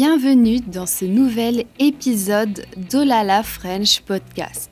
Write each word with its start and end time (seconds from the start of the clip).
Bienvenue 0.00 0.60
dans 0.60 0.86
ce 0.86 1.04
nouvel 1.04 1.64
épisode 1.80 2.64
d'Olala 2.76 3.42
French 3.42 4.00
Podcast, 4.02 4.70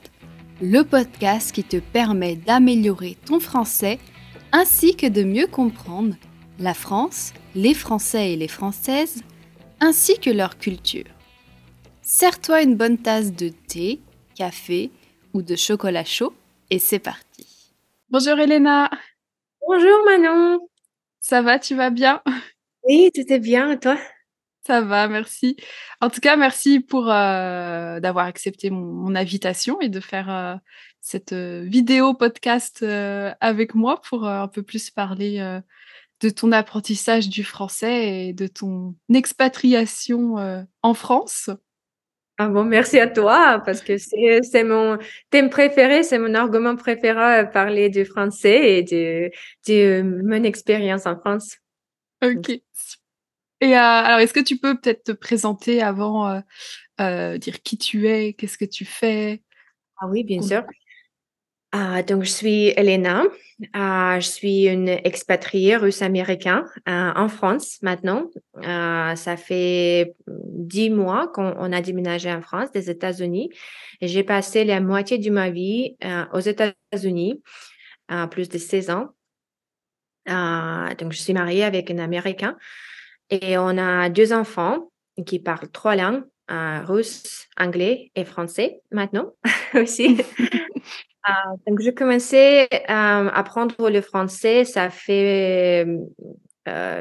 le 0.61 0.83
podcast 0.83 1.51
qui 1.51 1.65
te 1.65 1.81
permet 1.81 2.37
d'améliorer 2.37 3.17
ton 3.25 3.41
français 3.41 3.99
ainsi 4.53 4.95
que 4.95 5.05
de 5.05 5.23
mieux 5.23 5.47
comprendre 5.47 6.15
la 6.59 6.73
France, 6.73 7.33
les 7.55 7.73
Français 7.73 8.31
et 8.31 8.35
les 8.37 8.47
Françaises, 8.47 9.21
ainsi 9.81 10.17
que 10.17 10.29
leur 10.29 10.57
culture. 10.57 11.11
Serre-toi 12.01 12.61
une 12.61 12.77
bonne 12.77 12.97
tasse 12.97 13.33
de 13.33 13.49
thé, 13.49 13.99
café 14.33 14.91
ou 15.33 15.41
de 15.41 15.57
chocolat 15.57 16.05
chaud 16.05 16.33
et 16.69 16.79
c'est 16.79 16.99
parti. 16.99 17.73
Bonjour 18.09 18.39
Elena. 18.39 18.89
Bonjour 19.67 20.05
Manon. 20.05 20.69
Ça 21.19 21.41
va, 21.41 21.59
tu 21.59 21.75
vas 21.75 21.89
bien? 21.89 22.21
Oui, 22.87 23.11
tout 23.13 23.25
est 23.27 23.39
bien, 23.39 23.71
et 23.71 23.79
toi? 23.79 23.97
Ça 24.67 24.81
va, 24.81 25.07
merci. 25.07 25.55
En 26.01 26.09
tout 26.09 26.19
cas, 26.19 26.35
merci 26.35 26.81
pour 26.81 27.09
euh, 27.09 28.01
d'avoir 28.01 28.25
accepté 28.25 28.69
mon, 28.69 29.15
invitation 29.15 29.79
et 29.79 29.87
de 29.87 30.01
faire 30.01 30.29
euh, 30.29 30.55
cette 30.99 31.31
euh, 31.31 31.63
vidéo 31.65 32.13
podcast 32.13 32.83
avec 33.39 33.75
moi 33.75 34.01
pour 34.01 34.27
un 34.27 34.49
peu 34.49 34.63
plus 34.63 34.91
parler 34.91 35.59
de 36.19 36.29
ton 36.29 36.51
apprentissage 36.51 37.29
du 37.29 37.45
français 37.45 38.27
et 38.27 38.33
de 38.33 38.47
ton 38.47 38.93
expatriation 39.13 40.35
en 40.81 40.93
France. 40.93 41.49
Ah 42.37 42.49
bon, 42.49 42.65
merci 42.65 42.99
à 42.99 43.07
toi 43.07 43.63
parce 43.65 43.81
que 43.81 43.97
c'est 43.97 44.63
mon 44.63 44.97
thème 45.29 45.49
préféré, 45.49 46.03
c'est 46.03 46.19
mon 46.19 46.35
argument 46.35 46.75
préféré 46.75 47.49
parler 47.51 47.89
du 47.89 48.03
français 48.03 48.77
et 48.77 48.83
de, 48.83 49.31
de 49.67 50.01
mon 50.03 50.43
expérience 50.43 51.05
en 51.05 51.17
France. 51.17 51.57
Ok, 52.21 52.59
et 53.59 53.75
euh, 53.75 53.79
alors, 53.79 54.19
est-ce 54.19 54.33
que 54.33 54.39
tu 54.39 54.57
peux 54.57 54.79
peut-être 54.79 55.03
te 55.03 55.11
présenter 55.11 55.81
avant, 55.81 56.29
euh, 56.29 56.39
euh, 57.01 57.37
dire 57.37 57.61
qui 57.63 57.77
tu 57.77 58.07
es, 58.07 58.33
qu'est-ce 58.33 58.57
que 58.57 58.65
tu 58.65 58.85
fais? 58.85 59.41
Ah 59.99 60.07
oui, 60.07 60.23
bien 60.23 60.41
sûr. 60.41 60.63
Ah, 61.71 62.03
donc, 62.03 62.23
je 62.23 62.29
suis 62.29 62.67
Elena. 62.77 63.23
Ah, 63.73 64.19
je 64.19 64.27
suis 64.27 64.67
une 64.67 64.87
expatriée 64.87 65.75
russe-américaine 65.75 66.63
en 66.85 67.27
France 67.27 67.79
maintenant. 67.81 68.29
ça 68.61 69.37
fait 69.37 70.15
dix 70.27 70.91
mois 70.91 71.27
qu'on 71.27 71.73
a 71.73 71.81
déménagé 71.81 72.31
en 72.31 72.41
France, 72.41 72.71
des 72.71 72.91
États-Unis. 72.91 73.49
J'ai 74.01 74.23
passé 74.23 74.63
la 74.63 74.79
moitié 74.79 75.17
de 75.17 75.29
ma 75.31 75.49
vie 75.49 75.97
aux 76.31 76.39
États-Unis, 76.39 77.41
plus 78.29 78.49
de 78.49 78.57
16 78.59 78.91
ans. 78.91 79.09
donc, 80.27 81.11
je 81.11 81.19
suis 81.19 81.33
mariée 81.33 81.63
avec 81.63 81.89
un 81.89 81.97
Américain. 81.97 82.55
Et 83.29 83.57
on 83.57 83.77
a 83.77 84.09
deux 84.09 84.33
enfants 84.33 84.89
qui 85.25 85.39
parlent 85.39 85.69
trois 85.69 85.95
langues, 85.95 86.23
euh, 86.49 86.81
russe, 86.85 87.47
anglais 87.59 88.11
et 88.15 88.23
français 88.23 88.81
maintenant 88.91 89.33
aussi. 89.73 90.17
Euh, 91.29 91.57
donc, 91.67 91.81
je 91.81 91.89
commençais 91.89 92.69
euh, 92.71 92.77
à 92.87 93.37
apprendre 93.37 93.89
le 93.89 93.99
français, 93.99 94.63
ça 94.63 94.89
fait 94.89 95.85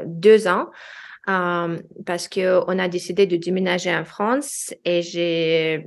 deux 0.04 0.48
ans. 0.48 0.66
parce 1.26 2.26
qu'on 2.26 2.78
a 2.80 2.88
décidé 2.88 3.26
de 3.26 3.36
déménager 3.36 3.94
en 3.94 4.04
France 4.04 4.74
et 4.84 5.02
j'ai, 5.02 5.86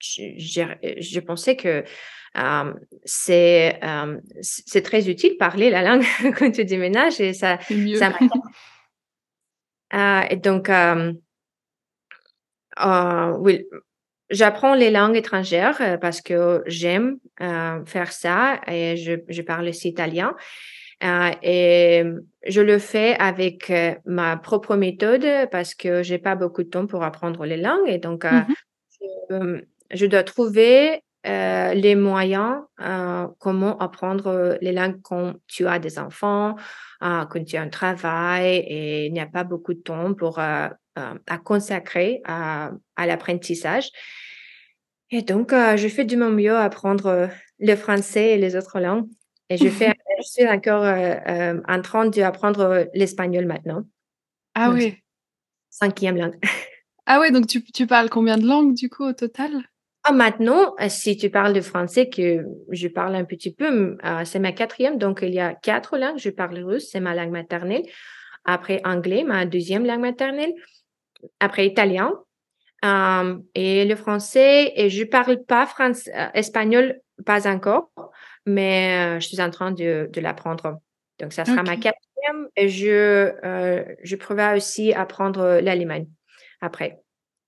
je 0.00 1.20
pensais 1.20 1.54
que 1.54 1.84
c'est 3.04 3.80
c'est 4.40 4.82
très 4.82 5.08
utile 5.08 5.36
parler 5.36 5.70
la 5.70 5.82
langue 5.82 6.04
quand 6.36 6.50
tu 6.50 6.64
déménages 6.64 7.20
et 7.20 7.32
ça, 7.32 7.58
ça 7.60 8.08
euh, 8.08 8.28
et 9.92 10.36
donc, 10.36 10.68
euh, 10.68 11.12
euh, 12.84 13.36
oui, 13.38 13.66
j'apprends 14.30 14.74
les 14.74 14.90
langues 14.90 15.16
étrangères 15.16 15.98
parce 16.00 16.20
que 16.20 16.62
j'aime 16.66 17.18
faire 17.38 18.12
ça 18.12 18.60
et 18.66 18.96
je, 18.96 19.12
je, 19.28 19.42
parle 19.42 19.68
aussi 19.68 19.88
italien. 19.88 20.34
et 21.02 22.04
je 22.46 22.60
le 22.60 22.78
fais 22.78 23.16
avec 23.18 23.72
ma 24.06 24.36
propre 24.36 24.76
méthode 24.76 25.26
parce 25.50 25.74
que 25.74 26.02
j'ai 26.02 26.18
pas 26.18 26.36
beaucoup 26.36 26.62
de 26.62 26.68
temps 26.68 26.86
pour 26.86 27.02
apprendre 27.02 27.44
les 27.44 27.56
langues 27.56 27.88
et 27.88 27.98
donc 27.98 28.24
mmh 28.24 28.46
je, 29.90 30.06
dois 30.06 30.22
trouver 30.22 31.02
les 31.24 31.94
moyens 31.94 32.62
comment 33.38 33.78
apprendre 33.78 34.58
les 34.60 34.72
langues 34.72 35.00
quand 35.02 35.34
tu 35.46 35.66
as 35.66 35.78
des 35.78 35.98
enfants, 35.98 36.56
euh, 37.02 37.24
quand 37.26 37.44
tu 37.44 37.56
as 37.56 37.62
un 37.62 37.68
travail 37.68 38.58
et 38.58 39.06
il 39.06 39.12
n'y 39.12 39.20
a 39.20 39.26
pas 39.26 39.44
beaucoup 39.44 39.72
de 39.72 39.80
temps 39.80 40.12
pour 40.12 40.38
euh, 40.38 40.68
euh, 40.98 41.14
à 41.26 41.38
consacrer 41.38 42.20
à, 42.24 42.72
à 42.96 43.06
l'apprentissage. 43.06 43.88
Et 45.10 45.22
donc, 45.22 45.50
je 45.52 45.88
fais 45.88 46.04
de 46.04 46.14
mon 46.14 46.30
mieux 46.30 46.54
à 46.54 46.62
apprendre 46.62 47.30
le 47.58 47.74
français 47.74 48.30
et 48.30 48.38
les 48.38 48.54
autres 48.54 48.78
langues. 48.78 49.08
Et 49.48 49.56
je, 49.56 49.68
fais, 49.68 49.92
je 50.18 50.22
suis 50.22 50.46
encore 50.46 50.84
en 50.84 51.82
train 51.82 52.06
d'apprendre 52.06 52.86
l'espagnol 52.94 53.46
maintenant. 53.46 53.82
Ah 54.54 54.70
oui. 54.70 55.02
Cinquième 55.68 56.16
langue. 56.16 56.38
Ah 57.06 57.18
oui, 57.20 57.32
donc 57.32 57.48
tu, 57.48 57.64
tu 57.64 57.88
parles 57.88 58.08
combien 58.08 58.38
de 58.38 58.46
langues 58.46 58.74
du 58.74 58.88
coup 58.88 59.04
au 59.04 59.12
total? 59.12 59.50
Ah, 60.04 60.12
maintenant, 60.12 60.74
euh, 60.80 60.88
si 60.88 61.16
tu 61.16 61.28
parles 61.28 61.52
de 61.52 61.60
français, 61.60 62.08
que 62.08 62.46
je 62.70 62.88
parle 62.88 63.14
un 63.14 63.24
petit 63.24 63.54
peu, 63.54 63.98
euh, 64.02 64.24
c'est 64.24 64.38
ma 64.38 64.52
quatrième, 64.52 64.96
donc 64.96 65.20
il 65.22 65.34
y 65.34 65.40
a 65.40 65.54
quatre 65.54 65.98
langues. 65.98 66.18
Je 66.18 66.30
parle 66.30 66.58
russe, 66.60 66.88
c'est 66.90 67.00
ma 67.00 67.14
langue 67.14 67.30
maternelle. 67.30 67.82
Après 68.44 68.80
anglais, 68.84 69.24
ma 69.24 69.44
deuxième 69.44 69.84
langue 69.84 70.00
maternelle. 70.00 70.54
Après 71.38 71.66
italien 71.66 72.14
euh, 72.82 73.38
et 73.54 73.84
le 73.84 73.94
français. 73.94 74.72
Et 74.74 74.88
je 74.88 75.04
parle 75.04 75.44
pas 75.44 75.66
français, 75.66 76.10
espagnol, 76.32 76.98
pas 77.26 77.46
encore, 77.46 77.90
mais 78.46 79.20
je 79.20 79.26
suis 79.26 79.42
en 79.42 79.50
train 79.50 79.70
de, 79.70 80.08
de 80.10 80.20
l'apprendre. 80.22 80.80
Donc 81.18 81.34
ça 81.34 81.44
sera 81.44 81.62
ma 81.62 81.76
quatrième. 81.76 82.48
Et 82.56 82.70
je 82.70 83.32
je 84.02 84.16
prévois 84.16 84.54
aussi 84.56 84.94
apprendre 84.94 85.60
l'allemagne 85.60 86.06
après. 86.62 87.02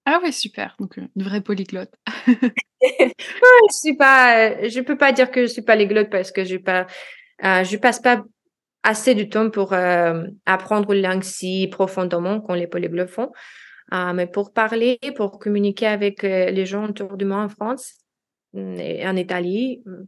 Ah 0.05 0.21
ouais, 0.23 0.33
super. 0.33 0.77
Donc, 0.81 0.99
euh, 0.99 1.07
une 1.17 1.23
vraie 1.23 1.41
polyglotte. 1.41 1.95
je 2.83 3.13
suis 3.71 3.97
pas, 3.97 4.69
je 4.69 4.81
peux 4.81 4.97
pas 4.97 5.13
dire 5.13 5.31
que 5.31 5.43
je 5.43 5.47
suis 5.47 5.63
pas 5.63 5.75
polyglotte 5.75 6.11
parce 6.11 6.33
que 6.33 6.45
je 6.45 6.57
pas, 6.57 6.87
euh, 7.45 7.65
je 7.65 7.77
passe 7.77 8.01
pas 8.01 8.25
assez 8.83 9.15
de 9.15 9.23
temps 9.25 9.51
pour 9.51 9.73
euh, 9.73 10.25
apprendre 10.45 10.93
une 10.93 11.03
langue 11.03 11.23
si 11.23 11.69
profondément 11.69 12.41
qu'on 12.41 12.55
les 12.55 12.67
polyglottes 12.67 13.11
font. 13.11 13.31
mais 13.93 14.27
pour 14.27 14.53
parler, 14.53 14.99
pour 15.17 15.39
communiquer 15.39 15.87
avec 15.87 16.23
les 16.23 16.67
gens 16.67 16.89
autour 16.89 17.17
de 17.17 17.25
moi 17.25 17.43
en 17.45 17.49
France 17.49 17.95
mm, 18.55 18.81
et 18.81 19.07
en 19.07 19.17
Italie, 19.17 19.83
mm, 19.87 20.05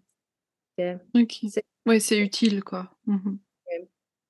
c'est 1.52 1.64
ouais, 1.86 2.00
c'est 2.00 2.18
utile, 2.18 2.64
quoi. 2.64 2.90
Mmh 3.06 3.36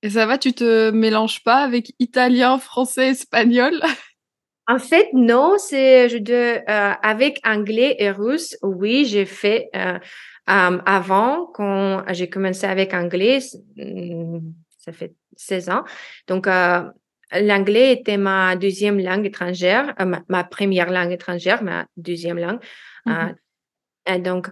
et 0.04 0.10
ça 0.10 0.26
va, 0.26 0.36
tu 0.36 0.52
te 0.52 0.90
mélanges 0.90 1.42
pas 1.42 1.64
avec 1.64 1.94
italien, 1.98 2.58
français, 2.58 3.08
espagnol? 3.08 3.80
En 4.66 4.78
fait, 4.78 5.08
non, 5.12 5.56
c'est 5.58 6.08
je 6.08 6.16
euh, 6.16 6.92
avec 7.02 7.38
anglais 7.44 7.96
et 7.98 8.10
russe. 8.10 8.56
Oui, 8.62 9.04
j'ai 9.04 9.26
fait 9.26 9.68
euh, 9.76 9.98
euh, 10.48 10.78
avant 10.86 11.46
quand 11.52 12.02
j'ai 12.12 12.30
commencé 12.30 12.66
avec 12.66 12.94
anglais, 12.94 13.40
hmm, 13.76 14.38
ça 14.78 14.92
fait 14.92 15.12
16 15.36 15.68
ans. 15.68 15.84
Donc 16.28 16.46
l'anglais 16.46 17.92
était 17.92 18.16
ma 18.16 18.56
deuxième 18.56 19.00
langue 19.00 19.26
étrangère, 19.26 19.94
ma, 20.28 20.44
première 20.44 20.90
langue 20.90 21.12
étrangère, 21.12 21.62
ma 21.62 21.86
deuxième 21.96 22.38
langue. 22.38 22.60
Mmh 23.06 23.34
et 24.06 24.18
donc 24.18 24.48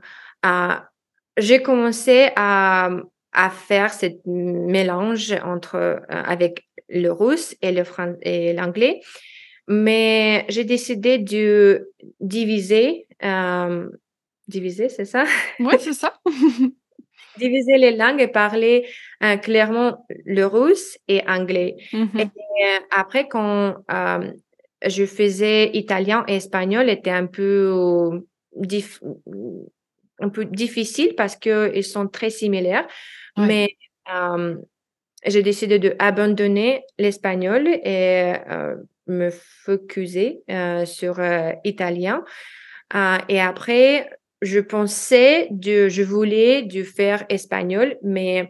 j'ai 1.36 1.60
commencé 1.62 2.30
à 2.36 2.88
à 3.32 3.50
faire 3.50 3.92
ce 3.92 4.06
mélange 4.26 5.34
entre 5.44 6.00
avec 6.08 6.66
le 6.88 7.10
russe 7.10 7.54
et 7.60 7.70
le 7.70 7.84
et 8.22 8.54
l'anglais. 8.54 9.00
Mais 9.72 10.44
j'ai 10.48 10.64
décidé 10.64 11.18
de 11.18 11.90
diviser, 12.20 13.06
euh, 13.24 13.88
diviser, 14.46 14.88
c'est 14.88 15.06
ça? 15.06 15.24
Oui, 15.58 15.74
c'est 15.78 15.94
ça. 15.94 16.20
diviser 17.38 17.78
les 17.78 17.96
langues 17.96 18.20
et 18.20 18.28
parler 18.28 18.86
euh, 19.24 19.36
clairement 19.38 20.06
le 20.26 20.44
russe 20.44 20.98
et 21.08 21.22
anglais. 21.26 21.76
Mmh 21.92 22.18
et 22.18 22.22
euh, 22.22 22.80
après, 22.90 23.28
quand 23.28 23.76
je 24.86 25.06
faisais 25.06 25.70
italien 25.74 26.24
et 26.28 26.36
espagnol, 26.36 26.90
était 26.90 27.10
un 27.10 27.26
peu, 27.26 28.20
un 30.18 30.28
peu 30.28 30.44
difficile 30.44 31.14
parce 31.16 31.36
qu'ils 31.36 31.84
sont 31.84 32.08
très 32.08 32.30
similaires. 32.30 32.86
Mais 33.38 33.76
j'ai 35.24 35.42
décidé 35.42 35.78
d'abandonner 35.78 36.82
l'espagnol 36.98 37.66
et 37.68 38.34
me 39.06 39.30
focuser 39.30 40.42
euh, 40.50 40.84
sur 40.84 41.18
euh, 41.20 41.52
italien. 41.64 42.24
Euh, 42.94 43.18
et 43.28 43.40
après, 43.40 44.10
je 44.42 44.60
pensais 44.60 45.48
de, 45.50 45.88
je 45.88 46.02
voulais 46.02 46.62
de 46.62 46.82
faire 46.82 47.24
espagnol, 47.28 47.96
mais 48.02 48.48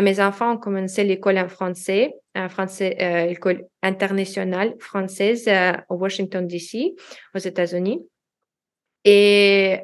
mes 0.00 0.20
enfants 0.20 0.54
ont 0.54 0.58
commencé 0.58 1.04
l'école 1.04 1.38
en 1.38 1.48
français, 1.48 2.12
en 2.36 2.48
français, 2.48 3.26
l'école 3.28 3.64
internationale 3.82 4.74
française 4.78 5.48
au 5.88 5.94
Washington 5.94 6.46
DC, 6.46 6.94
aux 7.34 7.38
États-Unis. 7.38 8.00
Et 9.04 9.78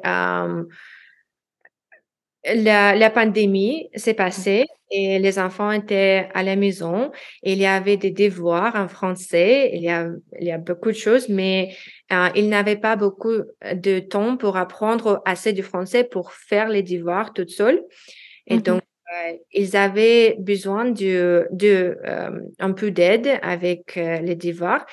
la, 2.53 2.95
la, 2.95 3.09
pandémie 3.09 3.89
s'est 3.95 4.13
passée 4.13 4.65
et 4.91 5.19
les 5.19 5.39
enfants 5.39 5.71
étaient 5.71 6.29
à 6.33 6.43
la 6.43 6.55
maison. 6.55 7.11
Il 7.43 7.57
y 7.57 7.65
avait 7.65 7.97
des 7.97 8.11
devoirs 8.11 8.75
en 8.75 8.87
français. 8.87 9.71
Il 9.73 9.81
y 9.81 9.89
a, 9.89 10.07
il 10.39 10.47
y 10.47 10.51
a 10.51 10.57
beaucoup 10.57 10.89
de 10.89 10.97
choses, 10.97 11.27
mais 11.29 11.75
euh, 12.11 12.29
ils 12.35 12.49
n'avaient 12.49 12.75
pas 12.75 12.95
beaucoup 12.95 13.41
de 13.73 13.99
temps 13.99 14.37
pour 14.37 14.57
apprendre 14.57 15.21
assez 15.25 15.53
du 15.53 15.63
français 15.63 16.03
pour 16.03 16.33
faire 16.33 16.69
les 16.69 16.83
devoirs 16.83 17.33
tout 17.33 17.47
seuls. 17.47 17.81
Et 18.47 18.57
mmh 18.57 18.61
donc, 18.61 18.81
euh, 18.81 19.33
ils 19.51 19.75
avaient 19.75 20.35
besoin 20.39 20.85
de, 20.85 21.47
de 21.51 21.97
euh, 22.05 22.39
un 22.59 22.73
peu 22.73 22.91
d'aide 22.91 23.39
avec 23.41 23.95
les 23.95 24.35
devoirs. 24.35 24.85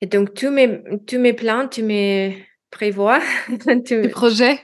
Et 0.00 0.06
donc, 0.06 0.34
tous 0.34 0.50
mes, 0.50 0.80
tous 1.06 1.18
mes 1.18 1.32
plans, 1.32 1.68
tous 1.68 1.84
mes 1.84 2.46
prévois, 2.70 3.20
tous 3.66 3.94
mes 3.94 4.08
projets, 4.08 4.58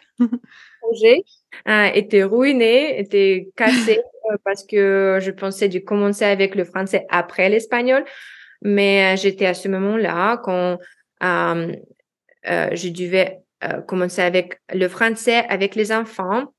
projets 0.80 1.22
euh, 1.68 1.90
étaient 1.94 2.24
ruinés, 2.24 2.98
étaient 3.00 3.48
cassés 3.56 4.00
euh, 4.30 4.36
parce 4.44 4.64
que 4.64 5.18
je 5.20 5.30
pensais 5.30 5.68
de 5.68 5.78
commencer 5.78 6.24
avec 6.24 6.54
le 6.54 6.64
français 6.64 7.06
après 7.08 7.48
l'espagnol. 7.48 8.04
Mais 8.62 9.14
euh, 9.14 9.16
j'étais 9.16 9.46
à 9.46 9.54
ce 9.54 9.68
moment-là 9.68 10.38
quand 10.38 10.78
euh, 11.22 11.72
je 12.44 12.88
devais 12.88 13.40
commencer 13.88 14.22
avec 14.22 14.60
le 14.72 14.88
français 14.88 15.44
avec 15.48 15.74
les 15.74 15.90
enfants. 15.92 16.54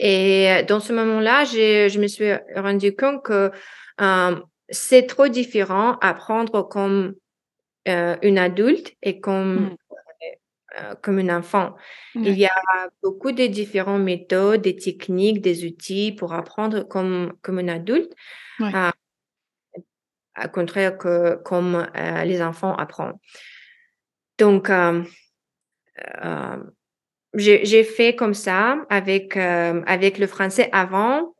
Et 0.00 0.64
dans 0.66 0.80
ce 0.80 0.92
moment-là, 0.92 1.44
je 1.44 1.98
me 2.00 2.08
suis 2.08 2.32
rendu 2.56 2.96
compte 2.96 3.22
que 3.22 3.52
c'est 4.70 5.06
trop 5.06 5.28
différent 5.28 5.98
apprendre 6.00 6.62
comme 6.62 7.14
une 7.86 8.38
adulte 8.38 8.92
et 9.02 9.20
comme 9.20 9.54
mmh. 9.54 9.76
Euh, 10.78 10.94
comme 11.02 11.18
un 11.18 11.36
enfant. 11.36 11.74
Il 12.14 12.38
y 12.38 12.46
a 12.46 12.54
beaucoup 13.02 13.32
de 13.32 13.46
différentes 13.46 14.02
méthodes, 14.02 14.62
des 14.62 14.76
techniques, 14.76 15.40
des 15.40 15.64
outils 15.64 16.12
pour 16.12 16.32
apprendre 16.32 16.84
comme, 16.84 17.32
comme 17.42 17.58
un 17.58 17.66
adulte, 17.66 18.12
ouais. 18.60 18.70
à, 18.72 18.92
à, 20.36 20.46
contraire 20.46 20.96
que 20.96 21.34
comme 21.42 21.88
euh, 21.96 22.24
les 22.24 22.40
enfants 22.40 22.76
apprennent. 22.76 23.14
Donc, 24.38 24.70
euh, 24.70 25.02
euh 26.24 26.56
j'ai 27.34 27.84
fait 27.84 28.16
comme 28.16 28.34
ça 28.34 28.84
avec, 28.90 29.36
avec 29.36 30.18
le 30.18 30.26
français 30.26 30.68
avant. 30.72 31.36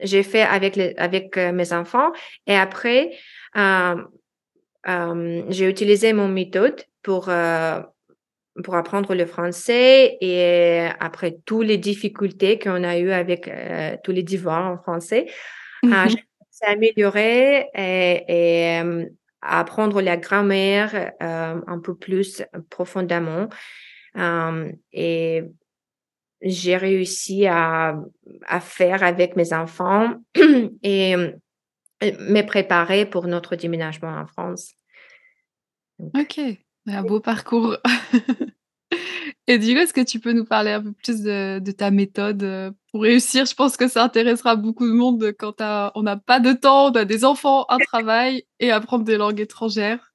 j'ai 0.00 0.24
fait 0.24 0.42
avec, 0.42 0.74
les, 0.74 0.94
avec 0.96 1.36
mes 1.36 1.72
enfants 1.72 2.10
et 2.48 2.56
après, 2.56 3.16
j'ai 3.54 5.68
utilisé 5.68 6.12
mon 6.12 6.26
méthode 6.26 6.82
pour 7.04 7.30
pour 8.64 8.74
apprendre 8.74 9.14
le 9.14 9.26
français 9.26 10.18
et 10.20 10.88
après 10.98 11.38
toutes 11.44 11.66
les 11.66 11.78
difficultés 11.78 12.58
qu'on 12.58 12.84
a 12.84 12.98
eues 12.98 13.12
avec 13.12 13.48
euh, 13.48 13.96
tous 14.02 14.12
les 14.12 14.22
devoirs 14.22 14.72
en 14.72 14.76
français, 14.76 15.26
mmh 15.82 16.06
s'est 16.52 16.66
amélioré 16.66 17.70
et, 17.74 18.24
et 18.28 18.80
euh, 18.80 19.06
apprendre 19.40 20.02
la 20.02 20.18
grammaire 20.18 21.12
euh, 21.22 21.60
un 21.66 21.78
peu 21.78 21.94
plus 21.94 22.42
profondément. 22.68 23.48
et 24.92 25.42
j'ai 26.42 26.76
réussi 26.76 27.46
à, 27.46 27.96
à 28.46 28.60
faire 28.60 29.02
avec 29.02 29.36
mes 29.36 29.54
enfants 29.54 30.16
et 30.82 31.14
me 32.02 32.42
préparer 32.42 33.06
pour 33.06 33.26
notre 33.26 33.56
déménagement 33.56 34.14
en 34.14 34.26
France. 34.26 34.74
ok, 35.98 36.40
un 36.94 37.02
beau 37.02 37.20
parcours. 37.20 37.76
Et 39.46 39.58
du 39.58 39.74
coup, 39.74 39.80
est-ce 39.80 39.92
que 39.92 40.00
tu 40.00 40.20
peux 40.20 40.32
nous 40.32 40.44
parler 40.44 40.70
un 40.70 40.82
peu 40.82 40.92
plus 40.92 41.22
de, 41.22 41.70
ta 41.72 41.90
méthode 41.90 42.42
euh, 42.42 42.70
pour 42.92 43.02
réussir? 43.02 43.46
Je 43.46 43.54
pense 43.54 43.76
que 43.76 43.88
ça 43.88 44.04
intéressera 44.04 44.54
beaucoup 44.54 44.86
de 44.86 44.92
monde 44.92 45.32
quand 45.38 45.60
on 45.94 46.02
n'a 46.02 46.16
pas 46.16 46.38
de 46.38 46.52
temps, 46.52 46.86
on 46.86 46.92
a 46.92 47.04
des 47.04 47.24
enfants, 47.24 47.66
un 47.68 47.78
travail 47.78 48.44
et 48.60 48.70
apprendre 48.70 49.04
des 49.04 49.16
langues 49.16 49.40
étrangères. 49.40 50.12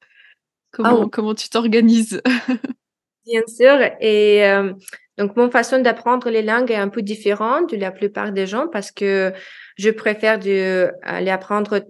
Comment, 0.71 1.03
ah 1.03 1.09
comment 1.11 1.35
tu 1.35 1.49
t'organises? 1.49 2.21
Bien 3.25 3.41
sûr. 3.47 3.77
Et 3.99 4.45
euh, 4.45 4.73
donc, 5.17 5.35
mon 5.35 5.49
façon 5.49 5.81
d'apprendre 5.81 6.29
les 6.29 6.41
langues 6.41 6.71
est 6.71 6.75
un 6.75 6.89
peu 6.89 7.01
différente 7.01 7.71
de 7.71 7.77
la 7.77 7.91
plupart 7.91 8.31
des 8.31 8.45
gens 8.45 8.67
parce 8.67 8.91
que 8.91 9.33
je 9.77 9.89
préfère 9.89 10.39
de, 10.39 10.91
les 11.19 11.29
apprendre 11.29 11.85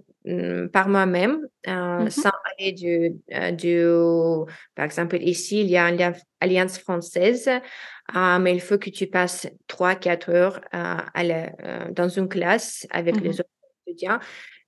par 0.72 0.88
moi-même, 0.88 1.46
euh, 1.68 2.04
mmh 2.04 2.10
sans 2.10 2.32
aller 2.58 2.72
du, 2.72 3.12
euh, 3.32 3.50
du, 3.52 3.80
par 4.74 4.84
exemple, 4.84 5.16
ici, 5.20 5.60
il 5.60 5.68
y 5.68 5.76
a 5.76 5.88
une 5.88 6.14
alliance 6.40 6.78
française, 6.78 7.48
euh, 7.48 8.38
mais 8.38 8.54
il 8.54 8.60
faut 8.60 8.78
que 8.78 8.90
tu 8.90 9.06
passes 9.06 9.48
trois, 9.66 9.94
quatre 9.94 10.30
heures 10.30 10.60
à 10.72 11.22
la, 11.22 11.50
dans 11.90 12.08
une 12.08 12.28
classe 12.28 12.86
avec 12.90 13.16
mmh 13.16 13.24
les 13.24 13.40
autres 13.40 13.50
étudiants. 13.86 14.18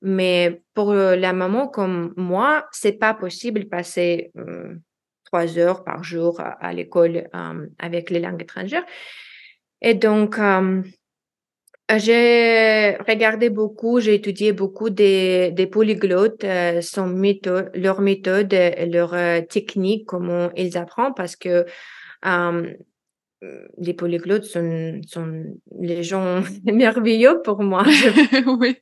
Mais 0.01 0.63
pour 0.75 0.93
la 0.93 1.33
maman 1.33 1.67
comme 1.67 2.15
moi, 2.17 2.67
c'est 2.71 2.93
pas 2.93 3.15
possible 3.15 3.65
de 3.65 3.69
passer 3.69 4.31
trois 5.25 5.59
heures 5.59 5.83
par 5.83 6.05
jour 6.05 6.41
à, 6.41 6.73
l'école 6.73 7.29
avec 7.81 8.11
les 8.11 8.21
langues 8.21 8.43
étrangères. 8.43 8.87
Et 9.81 9.95
donc, 9.95 10.39
j'ai 11.97 12.97
regardé 13.09 13.49
beaucoup, 13.49 14.01
j'ai 14.01 14.15
étudié 14.15 14.53
beaucoup 14.53 14.91
des, 14.91 15.53
des 15.53 15.67
polyglottes, 15.67 16.45
euh, 16.45 16.83
son 16.83 17.07
méthode, 17.07 17.71
leur 17.75 18.01
méthode, 18.03 18.53
leur 18.53 19.15
euh, 19.15 19.41
technique, 19.41 20.07
comment 20.07 20.51
ils 20.55 20.77
apprennent, 20.77 21.15
parce 21.17 21.35
que 21.37 21.65
euh, 22.27 22.73
les 23.79 23.95
polyglottes 23.95 24.45
sont, 24.45 25.01
sont 25.07 25.45
les 25.81 26.03
gens 26.03 26.43
merveilleux 26.65 27.41
pour 27.43 27.63
moi. 27.63 27.85
oui, 28.59 28.77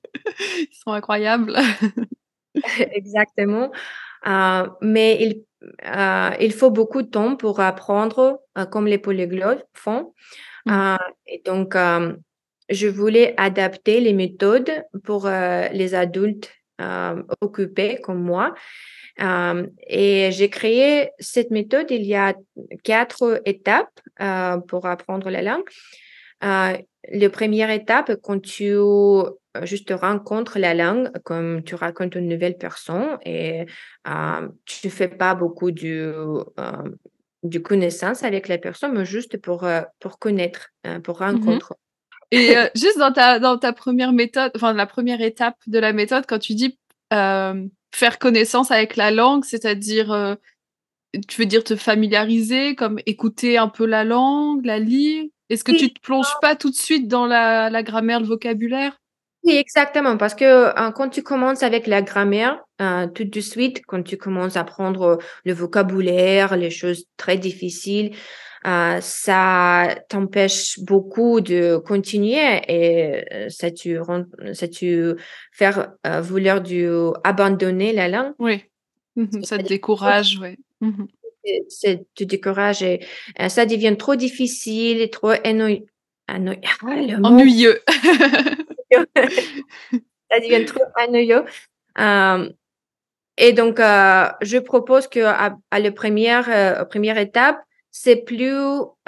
ils 0.58 0.68
sont 0.72 0.92
incroyables. 0.92 1.54
Exactement. 2.92 3.70
Euh, 4.26 4.66
mais 4.80 5.18
il, 5.20 5.44
euh, 5.86 6.30
il 6.40 6.52
faut 6.52 6.70
beaucoup 6.70 7.02
de 7.02 7.08
temps 7.08 7.36
pour 7.36 7.60
apprendre 7.60 8.40
comme 8.70 8.86
les 8.86 8.98
polyglottes 8.98 9.66
font. 9.74 10.14
Mmh. 10.64 10.96
et 11.28 11.42
donc, 11.44 11.76
je 12.68 12.88
voulais 12.88 13.34
adapter 13.36 14.00
les 14.00 14.12
méthodes 14.12 14.84
pour 15.04 15.26
euh, 15.26 15.68
les 15.68 15.94
adultes 15.94 16.52
euh, 16.80 17.22
occupés 17.40 17.98
comme 18.02 18.22
moi. 18.22 18.54
Euh, 19.20 19.66
et 19.86 20.30
j'ai 20.32 20.50
créé 20.50 21.10
cette 21.18 21.50
méthode. 21.50 21.90
Il 21.90 22.04
y 22.04 22.14
a 22.14 22.34
quatre 22.82 23.40
étapes 23.44 24.00
pour 24.68 24.86
apprendre 24.86 25.30
la 25.30 25.42
langue. 25.42 25.68
la 26.42 27.30
première 27.30 27.70
étape, 27.70 28.16
quand 28.22 28.40
tu 28.42 28.74
juste 29.62 29.90
rencontres 29.90 30.58
la 30.58 30.74
langue, 30.74 31.10
comme 31.24 31.62
tu 31.62 31.74
racontes 31.76 32.14
une 32.14 32.28
nouvelle 32.28 32.58
personne 32.58 33.16
et 33.24 33.64
tu 34.66 34.90
fais 34.90 35.08
pas 35.08 35.34
beaucoup 35.34 35.70
de, 35.70 36.44
de 37.42 37.58
connaissance 37.58 38.22
avec 38.22 38.48
la 38.48 38.58
personne, 38.58 38.92
mais 38.92 39.06
juste 39.06 39.38
pour, 39.38 39.66
pour 39.98 40.18
connaître, 40.18 40.74
pour 41.02 41.22
mmh 41.22 41.24
rencontrer. 41.24 41.74
Et 42.30 42.56
euh, 42.56 42.66
juste 42.74 42.98
dans 42.98 43.12
ta, 43.12 43.38
dans 43.38 43.58
ta 43.58 43.72
première 43.72 44.12
méthode, 44.12 44.50
enfin 44.56 44.72
la 44.72 44.86
première 44.86 45.20
étape 45.20 45.56
de 45.66 45.78
la 45.78 45.92
méthode, 45.92 46.24
quand 46.26 46.38
tu 46.38 46.54
dis 46.54 46.78
euh, 47.12 47.64
faire 47.94 48.18
connaissance 48.18 48.70
avec 48.70 48.96
la 48.96 49.10
langue, 49.10 49.44
c'est-à-dire, 49.44 50.12
euh, 50.12 50.34
tu 51.28 51.40
veux 51.40 51.46
dire 51.46 51.62
te 51.62 51.76
familiariser, 51.76 52.74
comme 52.74 52.98
écouter 53.06 53.58
un 53.58 53.68
peu 53.68 53.86
la 53.86 54.04
langue, 54.04 54.64
la 54.64 54.78
lire. 54.78 55.24
Est-ce 55.48 55.62
que 55.62 55.72
tu 55.72 55.92
te 55.92 56.00
plonges 56.00 56.34
pas 56.42 56.56
tout 56.56 56.70
de 56.70 56.74
suite 56.74 57.06
dans 57.06 57.26
la, 57.26 57.70
la 57.70 57.82
grammaire, 57.84 58.18
le 58.18 58.26
vocabulaire? 58.26 58.98
Oui, 59.44 59.54
exactement, 59.54 60.16
parce 60.16 60.34
que 60.34 60.72
quand 60.90 61.08
tu 61.08 61.22
commences 61.22 61.62
avec 61.62 61.86
la 61.86 62.02
grammaire, 62.02 62.64
tout 63.14 63.22
de 63.22 63.40
suite, 63.40 63.86
quand 63.86 64.02
tu 64.02 64.16
commences 64.16 64.56
à 64.56 64.62
apprendre 64.62 65.18
le 65.44 65.52
vocabulaire, 65.52 66.56
les 66.56 66.70
choses 66.70 67.04
très 67.16 67.38
difficiles, 67.38 68.10
euh, 68.66 69.00
ça 69.00 69.94
t'empêche 70.08 70.80
beaucoup 70.80 71.40
de 71.40 71.76
continuer 71.76 72.60
et 72.66 73.24
euh, 73.32 73.48
ça 73.48 73.70
tu 73.70 73.96
ça 74.54 74.66
tu 74.66 75.14
faire 75.52 75.92
euh, 76.04 76.20
vouloir 76.20 76.60
du 76.60 76.88
abandonner 77.22 77.92
la 77.92 78.08
langue. 78.08 78.32
Oui, 78.40 78.64
mmh 79.14 79.44
ça 79.44 79.58
te 79.58 79.68
décourage, 79.68 80.40
oui. 80.42 80.56
Mmh 80.80 81.04
ça 81.68 81.90
te 82.16 82.24
décourage 82.24 82.82
et 82.82 83.06
ça 83.48 83.66
devient 83.66 83.94
trop 83.96 84.16
difficile 84.16 85.00
et 85.00 85.10
trop 85.10 85.30
ennuyeux. 85.44 85.86
ennuyeux. 86.28 87.80
ça 88.90 90.40
devient 90.40 90.64
trop 90.64 90.82
ennuyeux. 90.98 91.44
et 93.38 93.52
donc, 93.52 93.78
je 93.78 94.58
propose 94.58 95.06
que 95.06 95.20
à, 95.20 95.56
la 95.78 95.92
première, 95.92 96.88
première 96.88 97.16
étape, 97.16 97.60
c'est 97.98 98.16
plus 98.16 98.52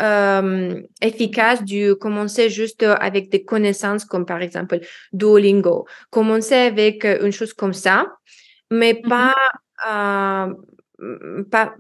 euh, 0.01 0.83
efficace 1.03 1.63
de 1.63 1.93
commencer 1.93 2.49
juste 2.49 2.83
avec 2.83 3.29
des 3.31 3.45
connaissances 3.45 4.07
comme 4.07 4.25
par 4.25 4.41
exemple 4.41 4.81
Duolingo. 5.13 5.87
Commencer 6.11 6.55
avec 6.55 7.05
une 7.05 7.31
chose 7.33 7.53
comme 7.53 7.75
ça, 7.75 8.07
mais 8.71 8.95
Mmh 9.05 9.09
pas, 9.09 9.35
euh, 9.91 11.43
pas, 11.51 11.75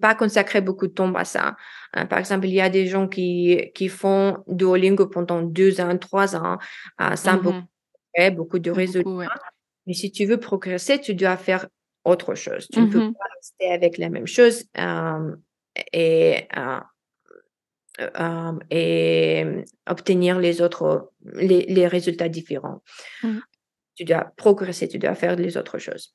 pas 0.00 0.14
consacrer 0.14 0.60
beaucoup 0.60 0.86
de 0.86 0.92
temps 0.92 1.12
à 1.14 1.24
ça. 1.24 1.56
Euh, 1.96 2.04
par 2.04 2.20
exemple, 2.20 2.46
il 2.46 2.54
y 2.54 2.60
a 2.60 2.70
des 2.70 2.86
gens 2.86 3.08
qui, 3.08 3.70
qui 3.74 3.88
font 3.88 4.38
Duolingo 4.46 5.06
pendant 5.08 5.42
deux 5.42 5.80
ans, 5.80 5.98
trois 5.98 6.36
ans, 6.36 6.58
euh, 7.00 7.16
sans 7.16 7.38
Mmh 7.38 7.42
beaucoup, 7.42 7.58
de- 8.18 8.30
beaucoup 8.36 8.58
de 8.60 8.70
résultats. 8.70 9.02
Beaucoup, 9.10 9.18
ouais. 9.18 9.26
Mais 9.86 9.94
si 9.94 10.12
tu 10.12 10.26
veux 10.26 10.38
progresser, 10.38 11.00
tu 11.00 11.14
dois 11.14 11.36
faire 11.36 11.66
autre 12.04 12.36
chose. 12.36 12.68
Tu 12.72 12.80
ne 12.80 12.86
peux 12.86 13.00
pas 13.12 13.26
rester 13.36 13.68
avec 13.72 13.98
la 13.98 14.10
même 14.10 14.28
chose 14.28 14.64
euh, 14.78 15.34
et, 15.92 16.46
euh, 16.56 16.80
euh, 18.00 18.58
et 18.70 19.44
obtenir 19.88 20.38
les 20.38 20.60
autres, 20.60 21.10
les, 21.34 21.66
les 21.66 21.86
résultats 21.86 22.28
différents. 22.28 22.82
Mhm. 23.22 23.42
Tu 23.94 24.04
dois 24.04 24.32
progresser, 24.36 24.88
tu 24.88 24.98
dois 24.98 25.14
faire 25.14 25.36
les 25.36 25.56
autres 25.56 25.78
choses. 25.78 26.14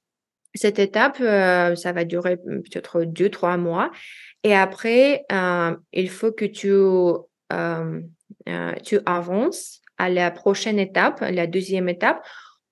Cette 0.55 0.79
étape, 0.79 1.17
euh, 1.19 1.75
ça 1.75 1.91
va 1.91 2.05
durer 2.05 2.37
peut-être 2.37 3.03
deux, 3.03 3.29
trois 3.29 3.57
mois. 3.57 3.91
Et 4.43 4.55
après, 4.55 5.25
euh, 5.31 5.75
il 5.93 6.09
faut 6.09 6.31
que 6.31 6.45
tu, 6.45 6.73
tu 8.83 8.99
avances 9.05 9.81
à 9.97 10.09
la 10.09 10.31
prochaine 10.31 10.79
étape, 10.79 11.19
la 11.21 11.47
deuxième 11.47 11.89
étape, 11.89 12.25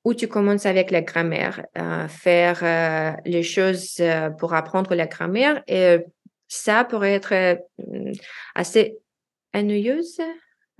où 0.05 0.13
tu 0.13 0.27
commences 0.27 0.67
avec 0.67 0.91
la 0.91 1.01
grammaire, 1.01 1.65
euh, 1.77 2.07
faire 2.07 2.59
euh, 2.61 3.11
les 3.25 3.41
choses 3.41 3.97
euh, 3.99 4.29
pour 4.29 4.53
apprendre 4.53 4.93
la 4.93 5.07
grammaire. 5.07 5.63
Et 5.67 5.97
ça 6.47 6.83
pourrait 6.83 7.13
être 7.13 7.33
euh, 7.33 8.11
assez 8.55 8.97
ennuyeuse. 9.53 10.19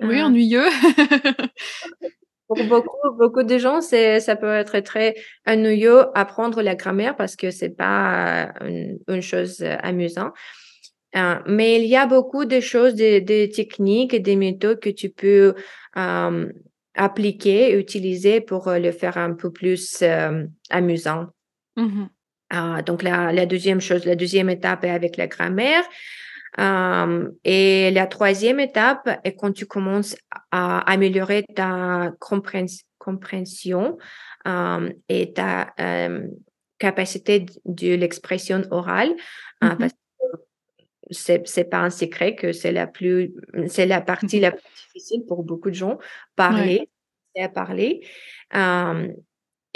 Oui, 0.01 0.19
Euh, 0.19 0.25
ennuyeux. 0.25 0.65
pour 2.48 2.63
beaucoup, 2.65 2.98
beaucoup 3.17 3.43
de 3.43 3.57
gens, 3.57 3.81
c'est, 3.81 4.19
ça 4.19 4.36
peut 4.36 4.53
être 4.53 4.79
très 4.81 5.15
ennuyeux 5.48 6.05
apprendre 6.17 6.62
la 6.62 6.75
grammaire 6.75 7.15
parce 7.15 7.36
que 7.36 7.50
c'est 7.50 7.69
pas 7.75 8.51
euh, 8.62 8.67
une, 8.67 9.00
une 9.07 9.22
chose 9.22 9.62
euh, 9.62 9.75
amusante. 9.81 10.34
Euh, 11.15 11.39
mais 11.48 11.81
il 11.81 11.88
y 11.88 11.95
a 11.95 12.05
beaucoup 12.07 12.43
de 12.45 12.60
choses, 12.60 12.93
des 12.93 13.22
des 13.22 13.50
techniques 13.50 14.13
et 14.13 14.19
des 14.19 14.36
méthodes 14.36 14.81
que 14.81 14.89
tu 14.89 15.10
peux 15.10 15.55
euh, 15.98 16.51
appliquer, 16.93 17.77
utiliser 17.79 18.41
pour 18.41 18.69
le 18.69 18.91
faire 18.91 19.17
un 19.17 19.34
peu 19.34 19.50
plus 19.50 20.01
euh, 20.01 20.43
amusant. 20.69 21.27
Mhm. 21.77 22.10
Euh, 22.54 22.82
donc, 22.82 23.04
la, 23.04 23.32
la 23.34 23.46
deuxième 23.46 23.82
chose, 23.82 24.06
la 24.06 24.16
deuxième 24.16 24.50
étape 24.50 24.84
est 24.84 24.90
avec 24.92 25.18
la 25.18 25.28
grammaire. 25.28 25.84
Euh, 26.58 27.30
et 27.44 27.92
la 27.92 28.08
troisième 28.08 28.60
étape 28.62 29.10
est 29.25 29.36
quand 29.36 29.52
tu 29.52 29.66
commences 29.66 30.16
à 30.52 30.80
améliorer 30.90 31.44
ta 31.54 32.14
compréhension 32.20 33.98
euh, 34.48 34.90
et 35.10 35.34
ta 35.34 35.74
euh, 35.80 36.28
capacité 36.78 37.46
de, 37.66 37.96
l'expression 37.96 38.62
orale. 38.72 39.14
euh, 39.64 39.70
Mhm. 39.70 39.78
parce 39.78 39.94
que 39.94 39.98
c'est, 41.12 41.70
pas 41.70 41.80
un 41.80 41.90
secret 41.90 42.36
que 42.36 42.52
c'est 42.52 42.72
la 42.72 42.88
plus, 42.88 43.34
c'est 43.68 43.86
la 43.86 44.02
partie 44.02 44.38
Mhm. 44.38 44.42
la 44.44 44.52
plus 44.52 44.64
difficile 44.94 45.25
pour 45.28 45.44
beaucoup 45.44 45.70
de 45.70 45.75
gens. 45.75 45.98
Parler, 46.36 46.90
c'est 47.36 47.44
à 47.44 47.50
parler. 47.50 48.02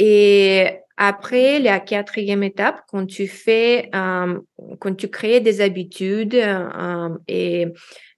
Et 0.01 0.65
après, 0.96 1.60
la 1.60 1.82
quatrième 1.82 2.41
étape, 2.41 2.82
quand 2.88 3.06
tu 3.06 3.27
fais, 3.27 3.89
euh, 3.94 4.39
quand 4.79 4.96
tu 4.96 5.10
crées 5.10 5.41
des 5.41 5.60
habitudes 5.60 6.36
euh, 6.36 7.10
et 7.27 7.68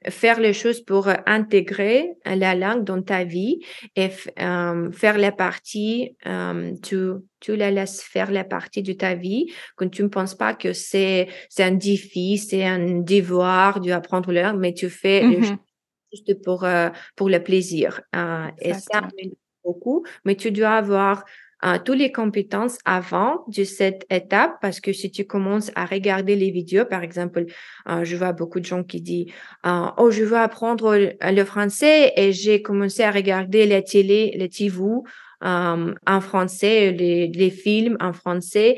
faire 0.10 0.40
les 0.40 0.54
choses 0.54 0.82
pour 0.82 1.08
intégrer 1.26 2.12
la 2.26 2.54
langue 2.54 2.84
dans 2.84 3.02
ta 3.02 3.24
vie 3.24 3.60
et 3.96 4.10
euh, 4.40 4.92
faire 4.92 5.18
la 5.18 5.32
partie, 5.32 6.16
tu, 6.84 6.98
tu 7.40 7.56
la 7.56 7.72
laisses 7.72 8.02
faire 8.02 8.32
la 8.32 8.44
partie 8.44 8.84
de 8.84 8.94
ta 8.94 9.16
vie 9.16 9.52
quand 9.76 9.90
tu 9.90 10.04
ne 10.04 10.08
penses 10.08 10.36
pas 10.36 10.54
que 10.54 10.74
c'est, 10.74 11.28
c'est 11.50 11.64
un 11.64 11.72
défi, 11.74 12.38
c'est 12.38 12.64
un 12.64 13.02
devoir 13.02 13.80
d'apprendre 13.80 14.32
la 14.32 14.44
langue, 14.44 14.60
mais 14.60 14.74
tu 14.74 14.90
fais 14.90 15.28
les 15.28 15.42
choses 15.44 15.58
juste 16.12 16.44
pour, 16.44 16.68
pour 17.16 17.30
le 17.30 17.44
plaisir. 17.44 18.02
Et 18.60 18.74
ça, 18.74 19.08
beaucoup, 19.64 20.04
mais 20.26 20.36
tu 20.36 20.52
dois 20.52 20.72
avoir 20.72 21.24
euh, 21.64 21.78
toutes 21.84 21.98
les 21.98 22.12
compétences 22.12 22.80
avant 22.86 23.46
de 23.48 23.64
cette 23.64 24.06
étape 24.10 24.56
parce 24.62 24.80
que 24.80 24.94
si 24.94 25.12
tu 25.12 25.26
commences 25.26 25.72
à 25.76 25.86
regarder 25.86 26.36
les 26.36 26.50
vidéos, 26.50 26.86
par 26.86 27.04
exemple, 27.04 27.46
euh, 27.88 28.04
je 28.04 28.16
vois 28.16 28.34
beaucoup 28.34 28.60
de 28.60 28.66
gens 28.66 28.84
qui 28.84 29.02
disent 29.02 29.28
euh, 29.66 29.86
Oh, 29.98 30.10
je 30.12 30.24
veux 30.24 30.38
apprendre 30.38 30.98
le, 30.98 31.46
français 31.46 32.14
et 32.16 32.32
j'ai 32.34 32.62
commencé 32.62 33.04
à 33.04 33.12
regarder 33.12 33.66
la 33.66 33.82
télé, 33.82 34.34
les 34.36 34.50
TV 34.50 34.82
euh, 35.44 35.94
en 36.08 36.22
français, 36.22 36.92
les, 36.92 37.28
les 37.28 37.50
films 37.50 37.98
en 38.00 38.14
français 38.14 38.78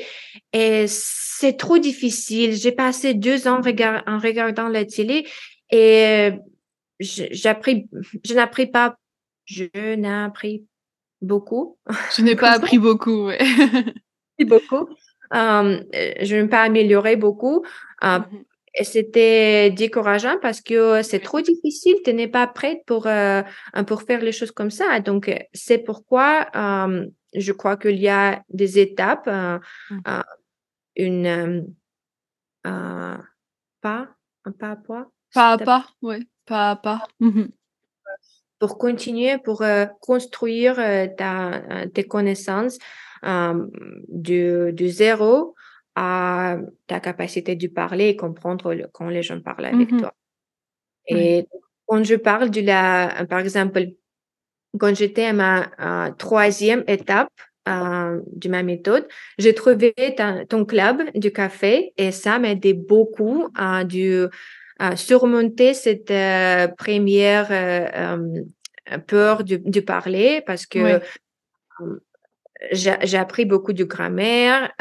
et 0.52 0.86
c'est 0.88 1.58
trop 1.58 1.78
difficile. 1.78 2.54
J'ai 2.54 2.72
passé 2.72 3.14
deux 3.14 3.48
ans 3.48 3.62
regard- 3.62 4.04
en 4.08 4.18
regardant 4.18 4.68
la 4.68 4.86
télé 4.86 5.26
et 5.72 6.32
je- 7.00 7.24
j'ai 7.32 7.50
appris, 7.50 7.88
je 8.24 8.34
n'appris 8.34 8.68
pas, 8.68 8.96
je 9.46 9.96
n'appris 9.96 10.66
beaucoup. 11.24 11.78
Je 12.16 12.22
n'ai 12.22 12.36
pas 12.36 12.52
appris 12.52 12.78
beaucoup, 12.80 13.28
ouais. 13.28 13.40
beaucoup. 14.48 14.88
Euh, 15.34 15.82
je 16.22 16.36
n'ai 16.36 16.48
pas 16.48 16.62
amélioré 16.64 17.16
beaucoup. 17.16 17.64
Euh, 18.04 18.20
Mhm. 18.20 18.44
c'était 18.84 19.70
décourageant 19.72 20.38
parce 20.42 20.62
que 20.62 21.02
c'est 21.04 21.20
trop 21.20 21.42
difficile. 21.42 21.96
Tu 22.06 22.14
n'es 22.14 22.28
pas 22.28 22.48
prête 22.48 22.82
pour, 22.86 23.08
euh, 23.08 23.42
pour 23.88 24.02
faire 24.04 24.22
les 24.22 24.32
choses 24.32 24.52
comme 24.52 24.72
ça. 24.72 25.00
Donc, 25.00 25.32
c'est 25.54 25.78
pourquoi 25.80 26.48
je 27.36 27.52
crois 27.52 27.78
qu'il 27.78 27.98
y 28.00 28.10
a 28.10 28.44
des 28.50 28.78
étapes, 28.80 29.28
Mhm. 29.28 30.24
une 30.96 31.74
pas, 32.64 34.08
un 34.46 34.52
pas 34.52 34.72
à 34.72 34.76
pas, 34.76 35.08
Pas 35.34 35.52
à 35.54 35.58
pas, 35.58 35.88
ouais. 36.02 36.20
Pas 36.46 36.72
à 36.72 36.76
pas. 36.76 37.08
Pour 38.64 38.78
continuer, 38.78 39.38
pour 39.40 39.62
euh, 39.62 39.86
construire 40.00 40.80
euh, 40.80 41.08
ta, 41.18 41.56
euh, 41.56 41.86
tes 41.94 42.06
connaissances 42.06 42.78
de, 44.08 44.72
de 44.72 44.88
zéro 44.88 45.54
à 45.96 46.58
ta 46.88 47.02
capacité 47.02 47.58
de 47.58 47.68
parler 47.68 48.08
et 48.08 48.16
comprendre 48.16 48.74
le- 48.74 48.88
quand 48.94 49.10
les 49.10 49.22
gens 49.22 49.42
parlent 49.42 49.66
avec 49.66 49.92
Mhm. 49.92 50.00
toi. 50.00 50.14
Oui. 51.12 51.20
Et 51.20 51.48
quand 51.88 52.04
je 52.06 52.16
parle 52.16 52.50
de 52.52 52.62
la, 52.62 53.26
par 53.30 53.40
exemple, 53.40 53.82
quand 54.80 54.96
j'étais 54.96 55.26
à 55.26 55.34
ma 55.34 55.68
euh, 55.80 56.12
troisième 56.14 56.86
étape 56.88 57.34
euh, 57.68 58.22
de 58.44 58.48
ma 58.48 58.64
méthode, 58.64 59.06
j'ai 59.38 59.54
trouvé 59.54 59.94
ton 60.48 60.64
club 60.64 60.98
du 61.16 61.32
café 61.34 61.92
et 61.98 62.12
ça 62.14 62.40
m'aidait 62.40 62.74
beaucoup 62.74 63.50
à 63.56 63.80
à 63.80 63.84
surmonter 64.96 65.74
cette 65.74 66.12
euh, 66.12 66.68
première 66.68 67.52
euh, 67.52 68.18
euh, 68.92 68.98
peur 69.08 69.44
de, 69.44 69.60
de 69.64 69.80
parler 69.80 70.44
parce 70.46 70.66
que 70.66 71.00
j'ai 72.72 73.18
appris 73.18 73.46
beaucoup 73.46 73.74
de 73.74 73.84
grammaire. 73.84 74.72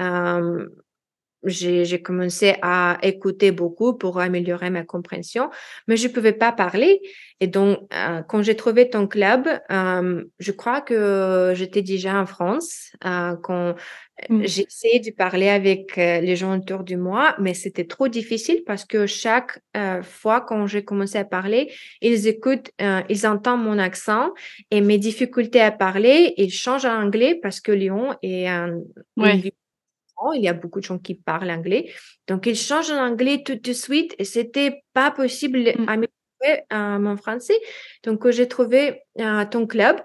J'ai 1.44 2.02
commencé 2.02 2.56
à 2.62 2.98
écouter 3.02 3.50
beaucoup 3.50 3.94
pour 3.94 4.20
améliorer 4.20 4.70
ma 4.70 4.84
compréhension, 4.84 5.50
mais 5.88 5.96
je 5.96 6.08
pouvais 6.08 6.32
pas 6.32 6.52
parler. 6.52 7.00
Et 7.40 7.46
donc, 7.46 7.78
euh, 7.92 8.22
quand 8.22 8.42
j'ai 8.42 8.54
trouvé 8.54 8.88
ton 8.88 9.06
club, 9.06 9.48
euh, 9.70 10.24
je 10.38 10.52
crois 10.52 10.80
que 10.80 11.52
j'étais 11.54 11.82
déjà 11.82 12.20
en 12.20 12.26
France 12.26 12.92
euh, 13.04 13.34
quand 13.42 13.74
Mm. 14.28 14.42
j'ai 14.44 14.62
essayé 14.62 15.00
de 15.00 15.10
parler 15.10 15.48
avec 15.48 15.96
euh, 15.98 16.20
les 16.20 16.36
gens 16.36 16.56
autour 16.56 16.84
de 16.84 16.96
moi, 16.96 17.34
mais 17.40 17.54
c'était 17.54 17.84
trop 17.86 18.08
difficile 18.08 18.62
parce 18.66 18.84
que 18.84 19.06
chaque 19.06 19.58
euh, 19.76 20.02
fois 20.02 20.40
quand 20.40 20.66
j'ai 20.66 20.84
commencé 20.84 21.18
à 21.18 21.24
parler, 21.24 21.72
ils 22.00 22.28
écoutent, 22.28 22.70
euh, 22.80 23.02
ils 23.08 23.26
entendent 23.26 23.64
mon 23.64 23.78
accent 23.78 24.32
et 24.70 24.80
mes 24.80 24.98
difficultés 24.98 25.60
à 25.60 25.72
parler, 25.72 26.34
ils 26.36 26.52
changent 26.52 26.84
en 26.84 27.02
anglais 27.02 27.38
parce 27.42 27.60
que 27.60 27.72
Lyon 27.72 28.14
est 28.22 28.46
un, 28.48 28.80
une 29.16 29.42
Il 30.34 30.42
y 30.42 30.48
a 30.48 30.52
beaucoup 30.52 30.80
de 30.80 30.84
gens 30.84 30.98
qui 30.98 31.14
parlent 31.14 31.50
anglais. 31.50 31.90
Donc, 32.28 32.46
ils 32.46 32.56
changent 32.56 32.90
en 32.90 33.04
anglais 33.04 33.42
tout 33.44 33.56
de 33.56 33.72
suite 33.72 34.14
et 34.18 34.24
c'était 34.24 34.82
pas 34.92 35.10
possible 35.10 35.58
Mm. 35.58 35.86
d'améliorer 35.86 36.64
euh, 36.72 36.98
mon 36.98 37.16
français. 37.16 37.58
Donc, 38.04 38.28
j'ai 38.30 38.48
trouvé 38.48 39.02
euh, 39.20 39.44
ton 39.50 39.66
club. 39.66 39.96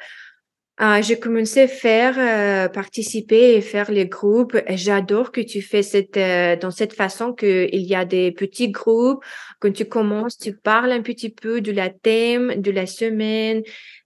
Euh, 0.79 1.01
j'ai 1.01 1.17
commencé 1.17 1.62
à 1.62 1.67
faire, 1.67 2.19
euh, 2.19 2.69
participer 2.69 3.55
et 3.55 3.62
faire 3.62 3.89
les 3.89 4.05
groupes. 4.05 4.55
J'adore 4.69 5.31
que 5.31 5.41
tu 5.41 5.63
fais 5.63 5.81
cette, 5.81 6.19
dans 6.62 6.69
cette 6.69 6.93
façon 6.93 7.33
que 7.33 7.67
il 7.71 7.81
y 7.81 7.95
a 7.95 8.05
des 8.05 8.31
petits 8.31 8.69
groupes. 8.69 9.24
Quand 9.59 9.74
tu 9.74 9.86
commences, 9.86 10.38
tu 10.38 10.55
parles 10.55 10.91
un 10.91 11.01
petit 11.01 11.29
peu 11.29 11.62
de 11.62 11.71
la 11.71 11.89
thème, 11.89 12.62
de 12.62 12.69
la 12.69 12.86
semaine 12.86 13.63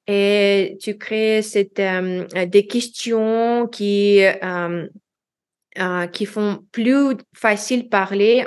et 0.07 0.77
tu 0.81 0.97
crées 0.97 1.41
cette, 1.41 1.79
euh, 1.79 2.25
des 2.45 2.65
questions 2.67 3.67
qui, 3.67 4.23
euh, 4.23 4.87
euh, 5.79 6.07
qui 6.07 6.25
font 6.25 6.63
plus 6.71 7.15
facile 7.33 7.89
parler 7.89 8.45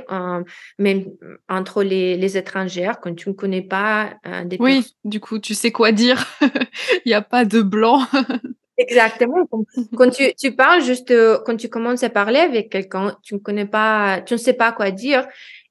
même 0.78 1.04
entre 1.48 1.82
les, 1.82 2.16
les 2.16 2.36
étrangers 2.36 2.92
quand 3.02 3.14
tu 3.14 3.28
ne 3.28 3.34
connais 3.34 3.62
pas 3.62 4.14
des 4.44 4.56
Oui, 4.60 4.94
du 5.04 5.20
coup, 5.20 5.38
tu 5.38 5.54
sais 5.54 5.72
quoi 5.72 5.92
dire. 5.92 6.24
Il 7.04 7.08
n'y 7.08 7.14
a 7.14 7.22
pas 7.22 7.44
de 7.44 7.62
blanc. 7.62 8.00
Exactement. 8.76 9.48
Quand 9.96 10.10
tu, 10.10 10.34
tu 10.34 10.52
parles 10.52 10.82
juste, 10.82 11.14
quand 11.44 11.56
tu 11.56 11.68
commences 11.68 12.02
à 12.02 12.10
parler 12.10 12.40
avec 12.40 12.70
quelqu'un, 12.70 13.16
tu 13.22 13.34
ne 13.34 13.38
connais 13.38 13.66
pas, 13.66 14.20
tu 14.20 14.34
ne 14.34 14.38
sais 14.38 14.52
pas 14.52 14.72
quoi 14.72 14.90
dire 14.90 15.26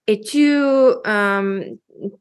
et 0.07 0.19
tu, 0.19 0.51
euh, 0.51 1.63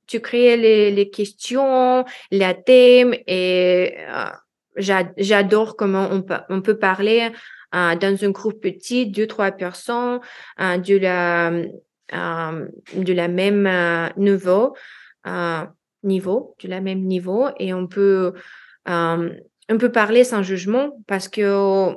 tu 0.07 0.21
crées 0.21 0.57
les, 0.57 0.91
les 0.91 1.11
questions, 1.11 2.05
les 2.31 2.55
thèmes 2.65 3.15
et 3.27 3.95
euh, 4.09 4.27
j'adore 4.77 5.77
comment 5.77 6.09
on 6.11 6.23
peut, 6.23 6.39
on 6.49 6.62
peut 6.62 6.79
parler 6.79 7.31
euh, 7.31 7.31
dans 7.73 8.19
un 8.23 8.31
groupe 8.31 8.61
petit, 8.61 9.07
deux, 9.07 9.26
trois 9.26 9.52
personnes 9.52 10.21
euh, 10.61 10.79
de, 10.79 10.97
la, 10.97 11.50
euh, 11.50 12.69
de 12.95 13.12
la 13.12 13.29
même 13.29 13.67
euh, 13.67 14.09
niveau, 14.17 14.76
niveau, 16.02 16.57
de 16.62 16.69
la 16.69 16.81
même 16.81 17.02
niveau 17.02 17.49
et 17.59 17.73
on 17.73 17.87
peut, 17.87 18.33
on 18.87 19.79
peut 19.79 19.93
parler 19.93 20.25
sans 20.25 20.43
jugement 20.43 20.91
parce 21.07 21.29
que 21.29 21.95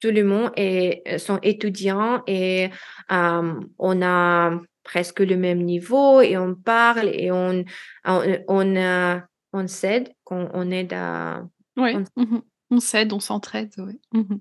tout 0.00 0.10
le 0.10 0.24
monde 0.24 0.50
est, 0.56 1.18
sont 1.18 1.38
étudiants 1.42 2.22
et 2.26 2.70
on 3.08 4.02
a 4.02 4.60
presque 4.88 5.20
le 5.20 5.36
même 5.36 5.62
niveau 5.62 6.22
et 6.22 6.38
on 6.38 6.54
parle 6.54 7.08
et 7.12 7.30
on, 7.30 7.62
on, 8.06 8.38
on, 8.48 8.76
euh, 8.76 9.18
on 9.52 9.66
s'aide, 9.68 10.08
on, 10.30 10.48
on 10.54 10.70
aide 10.70 10.94
à... 10.94 11.46
Oui, 11.76 11.94
on, 12.16 12.22
mmh 12.22 12.42
on 12.70 12.80
s'aide, 12.80 13.12
on 13.14 13.20
s'entraide, 13.20 13.72
oui. 13.78 14.00
Mmh 14.12 14.36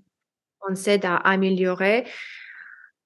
on 0.69 0.75
s'aide 0.75 1.05
à 1.05 1.15
améliorer. 1.17 2.05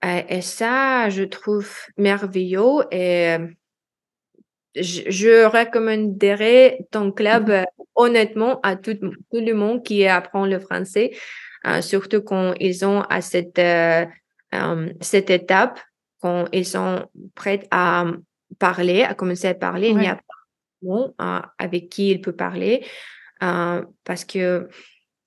Et, 0.03 0.37
et, 0.37 0.41
ça, 0.41 1.09
je 1.09 1.23
trouve 1.23 1.71
merveilleux 1.97 2.85
et 2.91 3.37
je, 4.75 5.01
je 5.09 5.45
recommanderais 5.45 6.87
ton 6.91 7.11
club 7.11 7.49
mmh 7.49 7.65
honnêtement 7.95 8.59
à 8.61 8.75
tout, 8.75 8.95
tout, 8.95 9.11
le 9.33 9.53
monde 9.53 9.83
qui 9.83 10.07
apprend 10.07 10.45
le 10.45 10.59
français, 10.59 11.11
euh, 11.67 11.81
surtout 11.81 12.21
quand 12.21 12.53
ils 12.59 12.85
ont 12.85 13.01
à 13.01 13.21
cette, 13.21 13.59
euh, 13.59 14.05
euh, 14.55 14.93
cette 15.01 15.29
étape 15.29 15.79
quand 16.21 16.45
ils 16.51 16.65
sont 16.65 17.07
prêts 17.35 17.67
à 17.71 18.05
parler, 18.59 19.03
à 19.03 19.13
commencer 19.13 19.47
à 19.47 19.55
parler, 19.55 19.89
il 19.89 19.97
n'y 19.97 20.07
a 20.07 20.15
pas 20.15 21.11
euh, 21.21 21.41
avec 21.57 21.89
qui 21.89 22.11
il 22.11 22.21
peut 22.21 22.35
parler 22.35 22.85
euh, 23.43 23.83
parce 24.03 24.25
que 24.25 24.69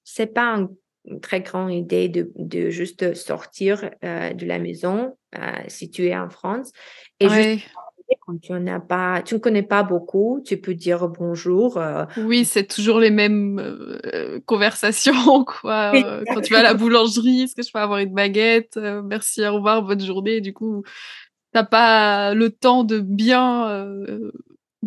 c'est 0.05 0.33
pas 0.33 0.59
une 1.07 1.21
très 1.21 1.41
grande 1.41 1.73
idée 1.73 2.09
de, 2.09 2.31
de 2.37 2.71
juste 2.71 3.15
sortir 3.15 3.91
euh, 4.05 4.33
de 4.33 4.47
la 4.47 4.59
maison 4.59 5.17
euh, 5.37 5.41
si 5.69 5.91
tu 5.91 6.07
es 6.07 6.17
en 6.17 6.31
France 6.31 6.73
et 7.21 7.29
juste 7.29 7.69
quand 8.27 8.41
tu 8.41 8.53
n'as 8.53 8.81
pas, 8.81 9.23
tu 9.23 9.35
ne 9.35 9.39
connais 9.39 9.63
pas 9.63 9.83
beaucoup, 9.83 10.43
tu 10.45 10.57
peux 10.57 10.75
dire 10.75 11.09
bonjour. 11.09 11.77
Euh. 11.77 12.05
Oui, 12.17 12.45
c'est 12.45 12.67
toujours 12.67 12.99
les 12.99 13.11
mêmes 13.11 13.59
euh, 13.59 14.41
conversations, 14.47 15.45
quoi. 15.63 15.93
Euh, 15.95 16.25
quand 16.27 16.41
tu 16.41 16.53
vas 16.53 16.61
à 16.61 16.63
la 16.63 16.75
boulangerie, 16.75 17.43
est-ce 17.43 17.55
que 17.55 17.63
je 17.63 17.73
peux 17.73 17.79
avoir 17.79 17.99
une 17.99 18.15
baguette 18.15 18.79
Merci, 19.05 19.47
au 19.47 19.55
revoir, 19.55 19.83
bonne 19.83 20.01
journée? 20.01 20.41
Du 20.41 20.53
coup, 20.53 20.85
t'as 21.53 21.65
pas 21.65 22.35
le 22.35 22.51
temps 22.51 22.85
de 22.85 23.01
bien 23.01 23.89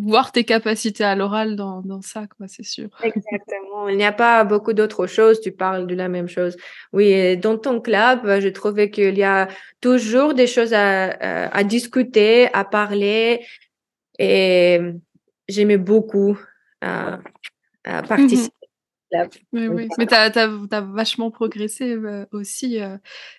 voir 0.00 0.32
tes 0.32 0.44
capacités 0.44 1.04
à 1.04 1.14
l'oral 1.14 1.56
dans, 1.56 1.82
dans 1.82 2.00
ça, 2.00 2.26
quoi, 2.36 2.46
c'est 2.48 2.64
sûr. 2.64 2.88
Exactement. 3.02 3.88
Il 3.88 3.96
n'y 3.96 4.04
a 4.04 4.12
pas 4.12 4.44
beaucoup 4.44 4.72
d'autres 4.72 5.06
choses. 5.06 5.40
Tu 5.40 5.52
parles 5.52 5.86
de 5.86 5.94
la 5.94 6.08
même 6.08 6.28
chose. 6.28 6.56
Oui, 6.92 7.36
dans 7.36 7.58
ton 7.58 7.80
club, 7.80 8.40
je 8.40 8.48
trouvais 8.48 8.90
qu'il 8.90 9.16
y 9.16 9.24
a 9.24 9.48
toujours 9.80 10.34
des 10.34 10.46
choses 10.46 10.72
à, 10.72 11.10
à, 11.10 11.64
discuter, 11.64 12.48
à 12.52 12.64
parler. 12.64 13.44
Et 14.18 14.80
j'aimais 15.48 15.78
beaucoup 15.78 16.38
euh, 16.84 17.16
participer. 17.84 18.52
Oui, 19.52 19.68
oui. 19.68 19.88
Mais 19.98 20.06
tu 20.06 20.14
as, 20.14 20.30
as, 20.36 20.80
vachement 20.80 21.30
progressé 21.30 21.94
euh, 21.94 22.26
aussi. 22.32 22.80
Euh, 22.80 22.96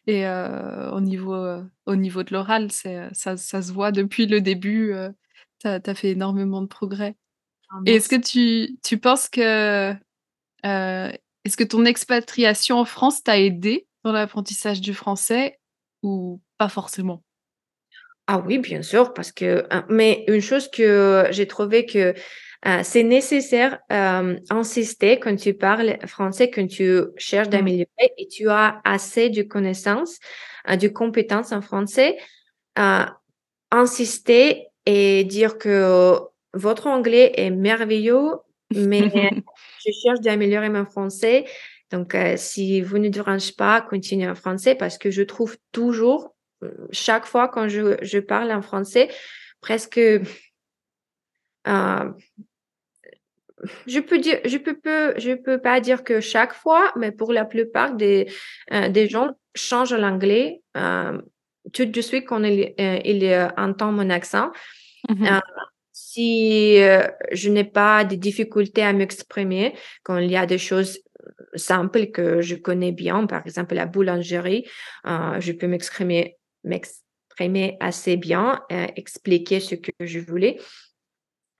et 0.08 0.26
euh, 0.26 0.92
au, 0.92 1.02
niveau, 1.02 1.36
au 1.86 1.96
niveau 1.96 2.24
de 2.24 2.34
l'oral, 2.34 2.72
ça, 2.72 3.12
ça 3.14 3.62
se 3.62 3.72
voit 3.72 3.92
depuis 3.92 4.26
le 4.26 4.42
début 4.42 4.94
tu 5.60 5.68
as, 5.68 5.96
fait 5.96 6.12
énormément 6.12 6.62
de 6.62 6.68
progrès. 6.68 7.16
Ah, 7.70 7.78
Et 7.86 7.96
est-ce 7.96 8.10
que 8.10 8.16
tu, 8.16 8.78
tu 8.84 8.98
penses 8.98 9.30
que 9.30 9.94
euh, 10.66 11.12
est-ce 11.46 11.58
que 11.58 11.64
ton 11.64 11.86
expatriation 11.86 12.78
en 12.78 12.86
France 12.86 13.24
t'a 13.24 13.40
aidé 13.40 13.88
dans 14.04 14.12
l'apprentissage 14.12 14.82
du 14.82 14.94
français 14.94 15.60
ou 16.04 16.42
pas 16.58 16.70
forcément? 16.70 17.24
Ah 18.28 18.40
oui, 18.46 18.60
bien 18.60 18.84
sûr, 18.84 19.14
parce 19.14 19.32
que 19.32 19.66
hein, 19.72 19.86
mais 19.90 20.24
une 20.28 20.42
chose 20.42 20.70
que 20.70 21.26
j'ai 21.32 21.48
trouvé 21.48 21.86
que 21.86 22.14
euh, 22.68 22.82
c'est 22.84 23.04
nécessaire 23.04 23.80
euh, 23.92 24.38
insister 24.50 25.18
quand 25.18 25.36
tu 25.36 25.54
parles 25.54 25.98
français, 26.06 26.52
quand 26.52 26.68
tu 26.68 27.02
cherches 27.18 27.48
mmh. 27.48 27.52
d'améliorer 27.52 28.14
et 28.18 28.28
tu 28.28 28.50
as 28.50 28.82
assez 28.84 29.30
de 29.30 29.42
connaissances, 29.42 30.20
euh, 30.70 30.76
de 30.76 30.88
compétences 30.90 31.52
en 31.54 31.62
français, 31.62 32.18
euh, 32.78 33.06
insister 33.72 34.68
et 34.92 35.24
dire 35.24 35.60
que 35.60 36.18
votre 36.56 36.88
anglais 36.88 37.32
est 37.36 37.52
merveilleux, 37.52 38.32
mais 38.76 39.04
je 39.86 39.92
cherche 40.04 40.22
d'améliorer 40.22 40.70
mon 40.70 40.86
français. 40.86 41.46
Donc, 41.92 42.16
euh, 42.16 42.34
si 42.38 42.82
vous 42.82 42.98
ne 42.98 43.08
dérangez 43.08 43.54
pas, 43.54 43.82
continuez 43.82 44.28
en 44.28 44.34
français 44.34 44.74
parce 44.74 44.98
que 44.98 45.12
je 45.12 45.22
trouve 45.22 45.58
toujours, 45.72 46.36
chaque 46.92 47.28
fois 47.28 47.48
quand 47.50 47.68
je, 47.68 47.98
je 48.02 48.18
parle 48.18 48.52
en 48.52 48.64
français, 48.64 49.10
presque, 49.62 50.00
euh, 50.00 50.20
je 53.86 54.00
peux 54.00 54.18
dire, 54.18 54.40
je 54.44 54.58
peux, 54.58 54.76
peux, 54.76 55.14
je 55.18 55.34
peux 55.36 55.60
pas 55.60 55.80
dire 55.82 56.04
que 56.04 56.20
chaque 56.20 56.54
fois, 56.54 56.92
mais 56.96 57.12
pour 57.12 57.32
la 57.32 57.46
plupart 57.46 57.94
des, 57.94 58.28
euh, 58.74 58.90
des 58.90 59.08
gens 59.08 59.36
changent 59.54 59.94
l'anglais 59.94 60.64
euh, 60.78 61.22
tout 61.74 61.86
de 61.86 62.02
suite 62.02 62.26
quand 62.26 62.44
il, 62.44 62.74
euh, 62.80 63.00
il 63.06 63.52
entend 63.56 63.92
mon 63.92 64.10
accent. 64.10 64.52
Euh, 65.10 65.40
si 65.92 66.82
euh, 66.82 67.08
je 67.32 67.50
n'ai 67.50 67.64
pas 67.64 68.06
de 68.06 68.16
difficultés 68.16 68.84
à 68.84 68.94
m'exprimer, 68.94 69.76
quand 70.04 70.18
il 70.18 70.32
y 70.32 70.38
a 70.38 70.46
des 70.46 70.58
choses 70.58 71.00
simples 71.56 72.08
que 72.08 72.42
je 72.42 72.56
connais 72.56 72.92
bien, 72.92 73.26
par 73.26 73.46
exemple 73.46 73.76
la 73.76 73.86
boulangerie, 73.86 74.66
euh, 75.08 75.40
je 75.40 75.52
peux 75.52 75.68
m'exprimer 75.68 76.38
m'exprimer 76.64 77.78
assez 77.80 78.18
bien, 78.18 78.62
expliquer 78.70 79.60
ce 79.60 79.76
que 79.76 79.92
je 80.02 80.20
voulais. 80.20 80.60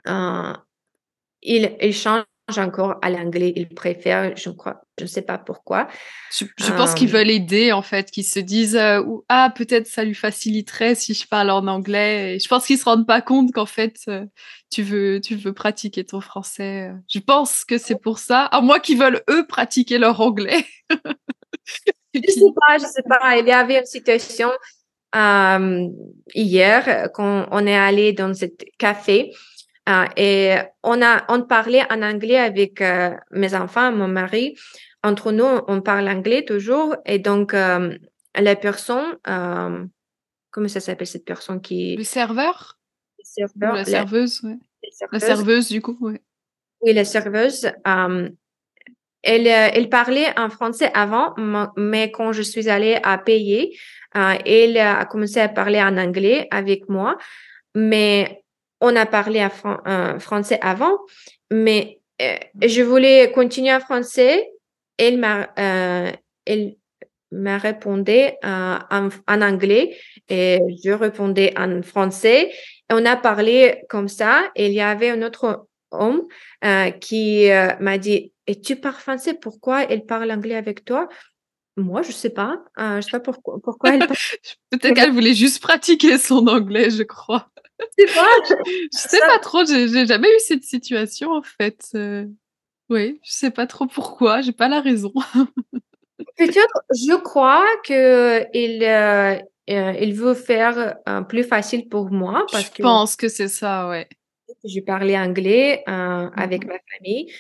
il, 0.06 1.78
il 1.82 1.94
change 1.94 2.26
encore 2.58 2.96
à 3.02 3.10
l'anglais. 3.10 3.54
Ils 3.56 3.70
préfèrent, 3.70 4.36
je 4.36 4.50
crois, 4.50 4.82
je 4.98 5.04
ne 5.04 5.10
sais 5.10 5.22
pas 5.22 5.38
pourquoi. 5.38 5.88
Je, 6.32 6.46
pense 6.72 6.94
qu'ils 6.94 7.10
veulent 7.10 7.30
aider, 7.30 7.72
en 7.72 7.82
fait, 7.82 8.10
qu'ils 8.12 8.26
se 8.26 8.40
disent 8.40 8.76
euh, 8.76 9.02
ah 9.30 9.52
peut-être 9.56 9.88
ça 9.88 10.04
lui 10.04 10.16
faciliterait 10.16 10.96
si 10.96 11.14
je 11.14 11.28
parle 11.28 11.52
en 11.52 11.68
anglais. 11.68 12.36
Et 12.36 12.40
je 12.40 12.48
pense 12.48 12.66
qu'ils 12.66 12.78
se 12.78 12.86
rendent 12.86 13.08
pas 13.08 13.22
compte 13.22 13.52
qu'en 13.52 13.66
fait 13.66 13.98
euh, 14.08 14.26
tu 14.72 14.82
veux 14.82 15.22
tu 15.22 15.36
veux 15.36 15.54
pratiquer 15.54 16.04
ton 16.04 16.22
français. 16.22 16.92
Je 17.08 17.20
pense 17.20 17.66
que 17.66 17.78
c'est 17.78 18.02
pour 18.02 18.20
ça. 18.20 18.46
À 18.46 18.62
moins 18.62 18.80
qu'ils 18.80 18.98
veulent 18.98 19.22
eux 19.30 19.46
pratiquer 19.48 19.98
leur 19.98 20.20
anglais. 20.22 20.66
je 22.14 22.22
sais 22.32 22.54
pas, 22.56 22.78
je 22.78 22.86
sais 22.86 23.04
pas. 23.08 23.38
Il 23.38 23.48
y 23.48 23.52
avait 23.52 23.80
une 23.80 23.86
situation 23.86 24.50
euh, 25.16 25.88
hier 26.36 27.10
quand 27.14 27.48
on 27.52 27.66
est 27.66 27.78
allé 27.78 28.14
dans 28.14 28.34
ce 28.34 28.46
café 28.78 29.32
euh, 29.32 29.36
et 30.16 30.56
on 30.84 31.02
a 31.02 31.26
on 31.30 31.42
parlait 31.44 31.84
en 31.92 32.02
anglais 32.02 32.38
avec 32.38 32.82
euh, 32.82 33.16
mes 33.32 33.56
enfants, 33.56 33.92
mon 33.92 34.08
mari. 34.08 34.56
Entre 35.04 35.32
nous, 35.32 35.46
on 35.68 35.82
parle 35.82 36.10
anglais 36.10 36.44
toujours. 36.46 36.96
Et 37.06 37.20
donc, 37.20 37.54
euh, 37.54 37.98
la 38.36 38.56
personne, 38.56 39.18
comment 40.52 40.68
ça 40.68 40.80
s'appelle 40.80 41.08
cette 41.08 41.26
personne 41.26 41.62
qui... 41.62 41.96
Le 41.96 42.04
serveur? 42.04 42.78
Le 43.18 43.24
serveur. 43.24 43.76
la 43.76 43.86
serveuse, 43.86 44.42
oui. 44.44 44.56
La 45.12 45.20
serveuse, 45.20 45.70
du 45.70 45.82
coup, 45.82 45.98
oui. 46.02 46.18
Oui, 46.82 46.94
la 46.94 47.06
serveuse. 47.06 47.72
elle, 47.86 49.48
elle 49.48 49.90
parlait 49.90 50.38
en 50.38 50.50
français 50.50 50.92
avant, 50.94 51.34
mais 51.78 52.12
quand 52.12 52.34
je 52.34 52.42
suis 52.42 52.70
allée 52.70 53.00
à 53.04 53.18
payer, 53.18 53.78
elle 54.14 54.78
a 54.78 55.06
commencé 55.06 55.40
à 55.40 55.48
parler 55.48 55.82
en 55.82 55.98
anglais 55.98 56.48
avec 56.52 56.90
moi. 56.90 57.18
Mais 57.74 58.44
on 58.82 58.96
a 58.96 59.06
parlé 59.06 59.44
en 59.44 60.20
français 60.20 60.60
avant, 60.62 60.98
mais 61.52 62.00
euh, 62.22 62.36
je 62.62 62.82
voulais 62.82 63.32
continuer 63.32 63.74
en 63.74 63.80
français. 63.80 64.52
Elle 64.98 65.18
m'a, 65.18 65.50
euh, 65.58 66.12
elle 66.46 66.76
m'a 67.32 67.58
répondu 67.58 68.12
euh, 68.12 68.78
en, 68.90 69.42
anglais 69.42 69.98
et 70.28 70.60
je 70.84 70.92
répondais 70.92 71.54
en 71.58 71.82
français. 71.82 72.52
On 72.92 73.06
a 73.06 73.16
parlé 73.16 73.84
comme 73.90 74.08
ça. 74.08 74.52
Et 74.56 74.68
il 74.68 74.74
y 74.74 74.82
avait 74.82 75.10
un 75.10 75.22
autre 75.22 75.68
homme 75.92 76.28
qui 77.00 77.50
m'a 77.80 77.98
dit, 77.98 78.34
et 78.48 78.60
tu 78.60 78.76
parles 78.76 78.96
français, 78.96 79.34
pourquoi 79.34 79.84
elle 79.84 80.06
parle 80.06 80.32
anglais 80.32 80.56
avec 80.56 80.86
toi? 80.86 81.08
Moi, 81.78 82.02
je 82.02 82.12
sais 82.12 82.30
pas. 82.30 82.64
Je 82.78 83.02
sais 83.02 83.12
pas 83.12 83.20
pourquoi, 83.20 83.60
pourquoi 83.64 83.96
elle. 83.96 84.08
Peut-être 84.70 84.94
qu'elle 84.94 85.14
voulait 85.14 85.34
juste 85.34 85.62
pratiquer 85.62 86.18
son 86.18 86.48
anglais, 86.48 86.90
je 86.90 87.04
crois. 87.04 87.50
Je 87.80 87.86
sais 88.08 88.14
pas. 88.14 88.28
Je 88.94 88.98
sais 88.98 89.20
pas 89.20 89.40
trop. 89.40 89.66
J'ai 89.66 90.06
jamais 90.06 90.28
eu 90.30 90.40
cette 90.40 90.64
situation 90.64 91.32
en 91.32 91.42
fait. 91.42 91.86
Euh, 91.96 92.26
Oui, 92.90 93.20
je 93.24 93.32
sais 93.32 93.52
pas 93.52 93.68
trop 93.68 93.88
pourquoi. 93.88 94.42
J'ai 94.42 94.52
pas 94.52 94.68
la 94.68 94.82
raison. 94.82 95.14
Peut-être, 96.38 96.82
je 96.92 97.16
crois 97.16 97.66
que 97.86 98.46
il, 98.54 98.84
euh, 98.84 99.36
euh, 99.70 99.94
il 100.02 100.14
veut 100.14 100.34
faire 100.34 100.98
euh, 101.08 101.22
plus 101.22 101.44
facile 101.44 101.88
pour 101.88 102.12
moi 102.12 102.46
parce 102.52 102.66
Je 102.66 102.72
que 102.72 102.82
pense 102.82 103.16
que 103.16 103.30
c'est 103.30 103.48
ça, 103.48 103.88
ouais. 103.90 104.08
je 104.66 104.80
parlais 104.82 105.18
anglais 105.18 105.84
euh, 105.88 106.30
avec 106.36 106.66
ma 106.66 106.76
famille. 106.98 107.32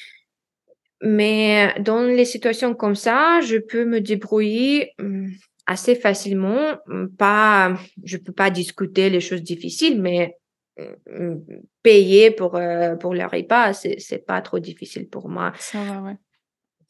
Mais 1.01 1.73
dans 1.79 2.01
les 2.03 2.25
situations 2.25 2.73
comme 2.73 2.95
ça, 2.95 3.39
je 3.41 3.57
peux 3.57 3.85
me 3.85 4.01
débrouiller 4.01 4.91
hum, 4.99 5.29
assez 5.69 5.95
facilement. 5.95 6.77
Hum, 6.87 7.09
Pas, 7.15 7.77
je 8.03 8.17
peux 8.17 8.33
pas 8.33 8.49
discuter 8.49 9.09
les 9.09 9.21
choses 9.21 9.43
difficiles, 9.43 10.01
mais 10.01 10.35
hum, 10.77 10.95
hum, 11.15 11.45
payer 11.83 12.31
pour 12.31 12.55
euh, 12.55 12.95
pour 12.95 13.13
le 13.13 13.25
repas, 13.25 13.73
c'est 13.73 13.99
c'est 13.99 14.25
pas 14.25 14.41
trop 14.41 14.59
difficile 14.59 15.07
pour 15.07 15.29
moi. 15.29 15.53
Ça 15.59 15.83
va, 15.83 16.01
ouais. 16.01 16.17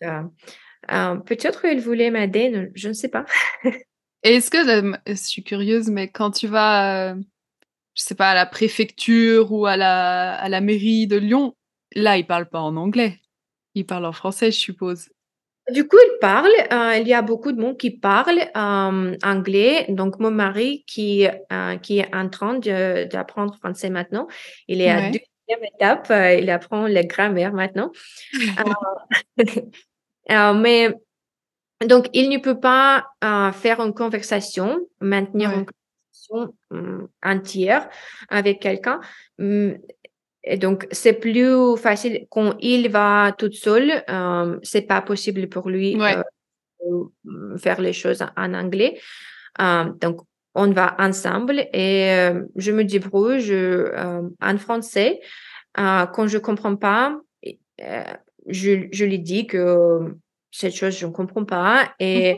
Euh, 0.04 0.24
euh, 0.92 1.15
peut-être 1.18 1.62
qu'il 1.62 1.82
voulait 1.82 2.10
m'aider, 2.10 2.72
je 2.74 2.88
ne 2.88 2.94
sais 2.94 3.10
pas. 3.10 3.26
Est-ce 4.24 4.50
que, 4.50 4.92
euh, 4.92 4.98
je 5.08 5.13
suis 5.13 5.44
curieuse, 5.44 5.89
mais 5.89 6.10
quand 6.10 6.32
tu 6.32 6.48
vas, 6.48 7.12
euh, 7.12 7.15
je 7.96 8.04
sais 8.04 8.15
pas, 8.15 8.32
à 8.32 8.36
la 8.36 8.46
préfecture 8.46 9.52
ou 9.52 9.65
à 9.65 9.78
la, 9.78 10.36
à 10.36 10.50
la 10.50 10.62
mairie 10.62 11.08
de 11.08 11.18
Lyon, 11.18 11.56
là, 11.96 12.18
ils 12.18 12.26
parlent 12.26 12.50
pas 12.50 12.62
en 12.62 12.76
anglais. 12.78 13.20
Ils 13.76 13.86
parlent 13.86 14.06
en 14.06 14.13
français, 14.13 14.52
je 14.52 14.58
suppose. 14.58 15.10
Du 15.74 15.88
coup, 15.88 15.98
il 16.04 16.18
parle. 16.20 16.50
euh, 16.72 16.98
il 16.98 17.08
y 17.08 17.14
a 17.14 17.22
beaucoup 17.22 17.52
de 17.52 17.60
monde 17.62 17.78
qui 17.78 17.92
parle 17.92 18.40
euh, 18.56 19.16
anglais. 19.24 19.86
Donc, 19.90 20.20
mon 20.20 20.32
mari 20.32 20.84
qui 20.88 21.28
euh, 21.28 21.78
qui 21.78 22.00
est 22.00 22.16
en 22.16 22.30
train 22.30 22.60
d'apprendre 22.60 23.56
français 23.56 23.90
maintenant, 23.90 24.28
il 24.68 24.82
est 24.82 24.90
à 24.90 25.02
deuxième 25.12 25.64
étape. 25.76 26.08
euh, 26.12 26.36
il 26.36 26.50
apprend 26.50 26.88
la 26.88 27.04
grammaire 27.04 27.54
maintenant. 27.54 27.92
Euh, 28.60 28.74
euh, 30.32 30.54
mais 30.54 30.94
donc, 31.86 32.08
il 32.14 32.30
ne 32.30 32.38
peut 32.40 32.60
pas 32.60 33.06
euh, 33.24 33.52
faire 33.52 33.80
une 33.80 33.94
conversation, 33.94 34.80
maintenir 35.02 35.50
Ouais. 35.50 35.56
une 35.56 35.66
conversation 35.66 36.54
hum, 36.72 37.08
entière 37.24 37.90
avec 38.30 38.60
quelqu'un. 38.60 39.00
Et 40.52 40.58
donc, 40.58 40.88
c'est 40.92 41.14
plus 41.14 41.78
facile 41.78 42.26
quand 42.30 42.56
il 42.60 42.90
va 42.90 43.32
tout 43.38 43.52
seul. 43.52 44.04
Euh, 44.10 44.58
c'est 44.64 44.82
pas 44.94 45.02
possible 45.02 45.48
pour 45.48 45.70
lui 45.70 45.96
Ouais. 45.96 46.18
euh, 46.18 47.04
de 47.54 47.58
faire 47.58 47.80
les 47.80 47.94
choses 47.94 48.24
en 48.36 48.54
anglais. 48.56 49.00
Euh, 49.62 49.86
donc, 50.02 50.22
on 50.56 50.72
va 50.72 50.96
ensemble 50.98 51.60
et 51.72 52.12
euh, 52.12 52.42
je 52.56 52.72
me 52.72 52.84
débrouille 52.84 53.52
euh, 53.52 54.22
en 54.42 54.58
français. 54.58 55.20
Euh, 55.78 56.06
quand 56.08 56.28
je 56.28 56.40
comprends 56.40 56.76
pas, 56.76 57.16
euh, 57.82 58.04
je, 58.48 58.88
je 58.92 59.06
lui 59.06 59.20
dis 59.20 59.46
que 59.46 60.16
cette 60.52 60.74
chose, 60.76 60.98
je 60.98 61.06
ne 61.06 61.12
comprends 61.12 61.46
pas. 61.46 61.94
Et 62.00 62.38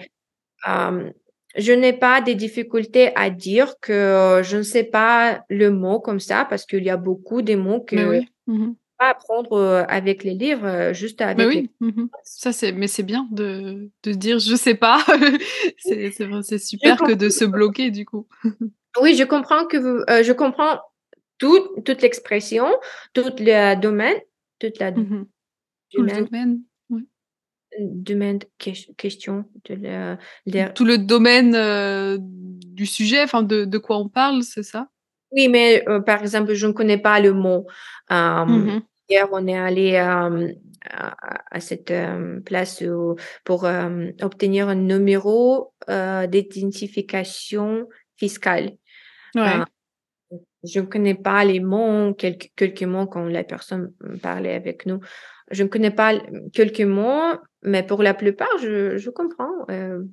euh, 0.67 1.09
je 1.55 1.73
n'ai 1.73 1.93
pas 1.93 2.21
de 2.21 2.31
difficultés 2.33 3.11
à 3.15 3.29
dire 3.29 3.75
que 3.81 4.41
je 4.43 4.57
ne 4.57 4.63
sais 4.63 4.83
pas 4.83 5.43
le 5.49 5.71
mot 5.71 5.99
comme 5.99 6.19
ça 6.19 6.45
parce 6.45 6.65
qu'il 6.65 6.83
y 6.83 6.89
a 6.89 6.97
beaucoup 6.97 7.41
de 7.41 7.55
mots 7.55 7.81
que 7.81 7.95
Mais 7.95 8.03
je 8.03 8.07
oui. 8.07 8.27
Mhm. 8.47 8.75
pas 8.97 9.09
apprendre 9.09 9.53
euh, 9.53 9.83
avec 9.87 10.23
les 10.23 10.33
livres, 10.33 10.65
euh, 10.65 10.93
juste 10.93 11.19
Mais 11.19 11.25
avec 11.25 11.49
les 11.49 11.61
oui. 11.61 11.69
mhm. 11.79 12.09
Ça, 12.23 12.51
c'est, 12.53 12.71
mais 12.71 12.87
c'est 12.87 13.03
bien 13.03 13.27
de, 13.31 13.89
de 14.03 14.11
dire 14.13 14.39
je 14.39 14.55
sais 14.55 14.75
pas. 14.75 15.03
c'est, 15.77 16.11
c'est, 16.11 16.57
super 16.57 16.97
que 16.97 17.13
de 17.13 17.29
se 17.29 17.45
bloquer, 17.45 17.91
du 17.91 18.05
coup. 18.05 18.27
Oui, 19.01 19.15
je 19.15 19.23
comprends 19.23 19.65
que 19.65 19.77
vous, 19.77 20.03
euh, 20.09 20.23
je 20.23 20.33
comprends 20.33 20.79
tout, 21.37 21.59
toute 21.85 22.01
l'expression, 22.01 22.67
tout 23.13 23.23
le 23.39 23.79
domaine, 23.79 24.17
toute 24.59 24.79
la 24.79 24.91
Mhm. 24.91 25.27
Tout 25.93 26.03
le 26.03 26.25
domaine, 26.25 26.61
domaine. 27.79 28.39
que- 28.59 28.91
question 28.97 29.45
de 29.65 30.67
Tout 30.73 30.85
le 30.85 30.97
domaine 30.97 31.55
euh, 31.55 32.17
du 32.19 32.85
sujet, 32.85 33.23
enfin, 33.23 33.43
de, 33.43 33.65
de 33.65 33.77
quoi 33.77 33.97
on 33.97 34.09
parle, 34.09 34.43
c'est 34.43 34.63
ça? 34.63 34.87
Oui, 35.31 35.47
mais 35.47 35.83
euh, 35.87 36.01
par 36.01 36.21
exemple, 36.21 36.53
je 36.53 36.67
ne 36.67 36.73
connais 36.73 36.97
pas 36.97 37.19
le 37.19 37.33
mot. 37.33 37.65
Euh, 38.11 38.45
Mhm. 38.45 38.81
Hier, 39.09 39.27
on 39.33 39.45
est 39.47 39.57
allé 39.57 39.95
euh, 39.95 40.53
à, 40.89 41.15
à 41.51 41.59
cette 41.59 41.93
place 42.45 42.81
où- 42.81 43.15
pour 43.43 43.67
obtenir 44.21 44.69
un 44.69 44.75
numéro 44.75 45.73
d'identification 45.87 47.87
fiscale. 48.17 48.71
Ouais. 49.35 49.41
Ah. 49.45 49.65
Je 50.63 50.79
ne 50.79 50.85
connais 50.85 51.15
pas 51.15 51.43
les 51.43 51.59
mots, 51.59 52.13
quelques, 52.13 52.51
quelques 52.55 52.83
mots 52.83 53.07
quand 53.07 53.25
la 53.25 53.43
personne 53.43 53.93
parlait 54.21 54.53
avec 54.53 54.85
nous. 54.85 54.99
Je 55.51 55.63
ne 55.63 55.67
connais 55.67 55.91
pas 55.91 56.13
quelques 56.53 56.81
mots, 56.81 57.33
mais 57.63 57.83
pour 57.83 58.03
la 58.03 58.13
plupart, 58.13 58.57
je, 58.61 58.97
je 58.97 59.09
comprends. 59.09 59.51
euh, 59.69 60.03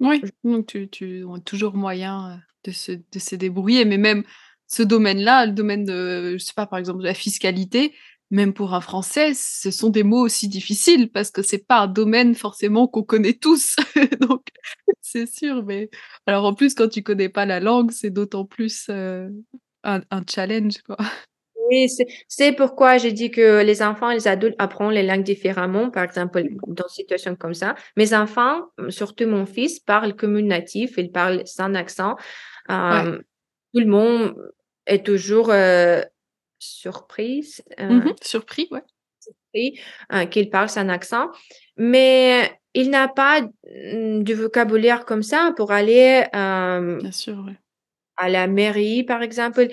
Oui, 0.00 0.22
donc 0.44 0.66
tu, 0.66 0.88
tu 0.88 1.24
as 1.34 1.40
toujours 1.40 1.74
moyen 1.74 2.30
euh, 2.32 2.36
de 2.64 2.70
se, 2.72 2.92
de 2.92 3.18
se 3.18 3.36
débrouiller, 3.36 3.84
mais 3.84 3.98
même 3.98 4.24
ce 4.66 4.82
domaine-là, 4.82 5.46
le 5.46 5.52
domaine 5.52 5.84
de, 5.84 6.32
je 6.38 6.44
sais 6.44 6.52
pas, 6.54 6.66
par 6.66 6.78
exemple, 6.78 7.00
de 7.00 7.04
la 7.04 7.14
fiscalité, 7.14 7.94
même 8.30 8.52
pour 8.52 8.74
un 8.74 8.82
Français, 8.82 9.32
ce 9.34 9.70
sont 9.70 9.88
des 9.88 10.02
mots 10.02 10.20
aussi 10.20 10.48
difficiles 10.48 11.10
parce 11.10 11.30
que 11.30 11.40
c'est 11.42 11.66
pas 11.66 11.80
un 11.80 11.86
domaine 11.86 12.34
forcément 12.34 12.86
qu'on 12.86 13.02
connaît 13.02 13.32
tous. 13.32 13.76
Donc, 14.20 14.46
c'est 15.00 15.26
sûr, 15.26 15.64
mais 15.64 15.88
alors 16.26 16.44
en 16.44 16.52
plus, 16.54 16.74
quand 16.74 16.88
tu 16.88 17.02
connais 17.02 17.30
pas 17.30 17.46
la 17.46 17.60
langue, 17.60 17.90
c'est 17.90 18.10
d'autant 18.10 18.44
plus 18.44 18.86
euh, 18.90 19.30
un, 19.84 20.02
un 20.10 20.22
challenge, 20.28 20.82
quoi. 20.82 20.98
Oui, 21.70 21.88
c'est 22.28 22.52
pourquoi 22.52 22.96
j'ai 22.98 23.12
dit 23.12 23.30
que 23.30 23.62
les 23.62 23.82
enfants 23.82 24.10
et 24.10 24.14
les 24.14 24.28
adultes 24.28 24.56
apprennent 24.58 24.90
les 24.90 25.02
langues 25.02 25.22
différemment, 25.22 25.90
par 25.90 26.04
exemple, 26.04 26.42
dans 26.66 26.84
une 26.84 26.88
situation 26.94 27.36
comme 27.36 27.54
ça. 27.54 27.74
Mes 27.96 28.14
enfants, 28.14 28.68
surtout 28.88 29.26
mon 29.26 29.44
fils, 29.44 29.78
parlent 29.80 30.16
comme 30.16 30.36
un 30.36 30.42
natif, 30.42 30.94
il 30.96 31.10
parle 31.12 31.42
sans 31.46 31.74
accent. 31.74 32.16
Euh, 32.70 33.18
Tout 33.74 33.80
le 33.80 33.86
monde 33.86 34.34
est 34.86 35.04
toujours 35.04 35.50
euh, 35.50 36.00
surprise, 36.58 37.62
euh, 37.80 37.84
Mhm, 37.88 38.14
Surpris, 38.22 38.68
ouais. 38.70 38.82
surpris, 39.20 39.78
euh, 40.14 40.24
qu'il 40.26 40.48
parle 40.48 40.68
sans 40.70 40.88
accent, 40.88 41.28
mais 41.76 42.50
il 42.74 42.88
n'a 42.90 43.08
pas 43.08 43.42
de 43.42 44.34
vocabulaire 44.34 45.04
comme 45.04 45.22
ça 45.22 45.52
pour 45.56 45.72
aller 45.72 46.24
Bien 46.32 47.12
sûr, 47.12 47.36
ouais. 47.46 47.58
à 48.16 48.28
la 48.28 48.46
mairie, 48.46 49.04
par 49.04 49.22
exemple, 49.22 49.68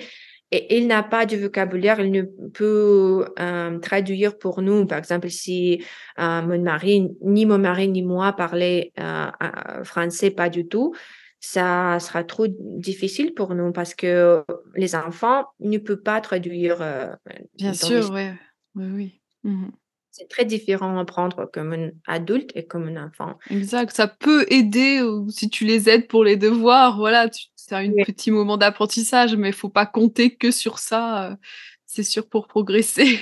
et 0.56 0.78
il 0.78 0.86
n'a 0.86 1.02
pas 1.02 1.26
de 1.26 1.36
vocabulaire, 1.36 2.00
il 2.00 2.10
ne 2.10 2.22
peut 2.22 3.26
euh, 3.38 3.78
traduire 3.78 4.38
pour 4.38 4.62
nous. 4.62 4.86
Par 4.86 4.98
exemple, 4.98 5.28
si 5.30 5.82
euh, 6.18 6.42
mon 6.42 6.60
mari, 6.62 7.08
ni 7.22 7.46
mon 7.46 7.58
mari 7.58 7.88
ni 7.88 8.02
moi 8.02 8.32
parlaient 8.32 8.92
euh, 8.98 9.84
français 9.84 10.30
pas 10.30 10.48
du 10.48 10.66
tout, 10.66 10.94
ça 11.40 11.98
sera 12.00 12.24
trop 12.24 12.46
difficile 12.48 13.34
pour 13.34 13.54
nous 13.54 13.70
parce 13.72 13.94
que 13.94 14.42
les 14.74 14.94
enfants 14.94 15.44
ne 15.60 15.78
peuvent 15.78 16.02
pas 16.02 16.20
traduire. 16.20 16.80
euh, 16.80 17.12
Bien 17.54 17.72
sûr, 17.74 18.00
les- 18.04 18.10
ouais. 18.10 18.32
Oui, 18.74 18.86
oui. 18.94 19.20
Mhm. 19.44 19.70
C'est 20.16 20.28
très 20.28 20.44
différent 20.44 20.96
à 20.96 21.02
apprendre 21.02 21.50
comme 21.52 21.72
un 21.72 21.90
adulte 22.06 22.50
et 22.54 22.64
comme 22.66 22.88
un 22.88 23.06
enfant. 23.06 23.38
Exact, 23.50 23.94
ça 23.94 24.08
peut 24.08 24.46
aider 24.50 25.02
ou 25.02 25.28
si 25.30 25.50
tu 25.50 25.64
les 25.66 25.88
aides 25.88 26.08
pour 26.08 26.24
les 26.24 26.36
devoirs, 26.36 26.96
voilà, 26.96 27.28
c'est 27.54 27.74
un 27.74 27.90
Oui. 27.90 28.04
petit 28.04 28.30
moment 28.30 28.56
d'apprentissage, 28.56 29.36
mais 29.36 29.52
faut 29.52 29.68
pas 29.68 29.84
compter 29.86 30.34
que 30.34 30.50
sur 30.50 30.78
ça, 30.78 31.32
heu, 31.32 31.36
c'est 31.84 32.02
sûr 32.02 32.28
pour 32.28 32.46
progresser. 32.48 33.20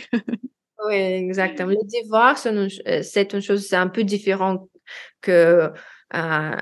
Oui, 0.86 0.94
exactement. 0.94 1.70
Les 1.92 2.02
devoirs, 2.02 2.36
euh, 2.46 2.68
c'est 3.02 3.32
une 3.32 3.40
chose, 3.40 3.66
c'est 3.66 3.76
un 3.76 3.88
peu 3.88 4.04
différent 4.04 4.68
que 5.20 5.30
euh, 5.30 5.70
euh, 6.14 6.56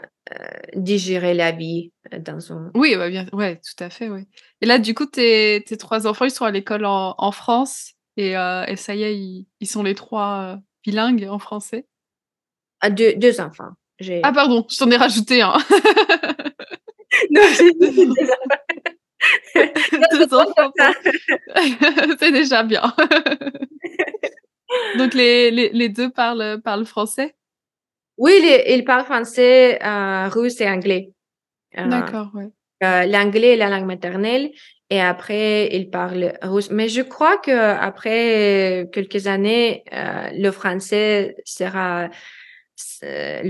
digérer 0.76 1.34
la 1.34 1.52
vie 1.52 1.92
euh, 2.12 2.18
dans 2.18 2.52
un 2.52 2.70
Oui, 2.74 2.94
bah, 2.96 3.08
bien 3.08 3.26
ouais, 3.32 3.56
tout 3.56 3.82
à 3.84 3.90
fait, 3.90 4.08
oui. 4.08 4.26
Et 4.60 4.66
là, 4.66 4.78
du 4.78 4.94
coup, 4.94 5.06
tes 5.06 5.62
tes 5.66 5.76
3 5.76 6.06
enfants, 6.06 6.24
ils 6.24 6.30
sont 6.30 6.44
à 6.44 6.50
l'école 6.50 6.84
en 6.84 7.14
en 7.18 7.32
France? 7.32 7.94
Et 8.16 8.36
heu 8.36 8.64
et 8.68 8.76
ça 8.76 8.94
y 8.94 9.02
est, 9.02 9.16
ils 9.16 9.46
ils 9.60 9.66
sont 9.66 9.82
les 9.82 9.94
3 9.94 10.54
heu, 10.56 10.58
bilingues 10.84 11.26
en 11.30 11.38
français? 11.38 11.86
Ah, 12.80 12.90
deux, 12.90 13.14
deux 13.14 13.40
enfants. 13.40 13.70
Ah 14.22 14.32
pardon, 14.32 14.66
je 14.68 14.76
t'en 14.76 14.90
ai 14.90 14.96
rajouté 14.96 15.42
un. 15.42 15.52
non, 17.30 17.42
j'ai 17.56 17.72
dit 17.72 17.94
deux 17.96 18.10
enfants. 18.10 18.58
2 20.12 20.34
enfants. 20.34 20.72
C'est 22.18 22.32
déjà 22.32 22.64
bien. 22.64 22.82
Donc 24.98 25.14
les 25.14 25.50
les 25.50 25.68
les 25.70 25.88
2 25.88 26.10
parlent, 26.10 26.60
parlent 26.62 26.86
français? 26.86 27.34
Oui, 28.18 28.32
ils, 28.42 28.74
ils 28.74 28.84
parlent 28.84 29.04
français, 29.04 29.78
euh, 29.84 30.28
russe 30.28 30.60
et 30.60 30.68
anglais. 30.68 31.12
Euh, 31.78 31.86
D'accord, 31.86 32.30
euh, 32.82 33.06
l'anglais 33.06 33.54
est 33.54 33.56
la 33.56 33.68
langue 33.70 33.86
maternelle 33.86 34.50
et 34.94 35.00
après 35.00 35.68
ils 35.76 35.88
parlent 35.90 36.32
russe. 36.42 36.70
Mais 36.70 36.88
je 36.88 37.02
crois 37.02 37.36
que 37.46 37.50
après 37.90 38.88
quelques 38.92 39.26
années, 39.26 39.84
euh, 39.92 40.28
le 40.44 40.50
français 40.50 41.36
sera 41.44 42.08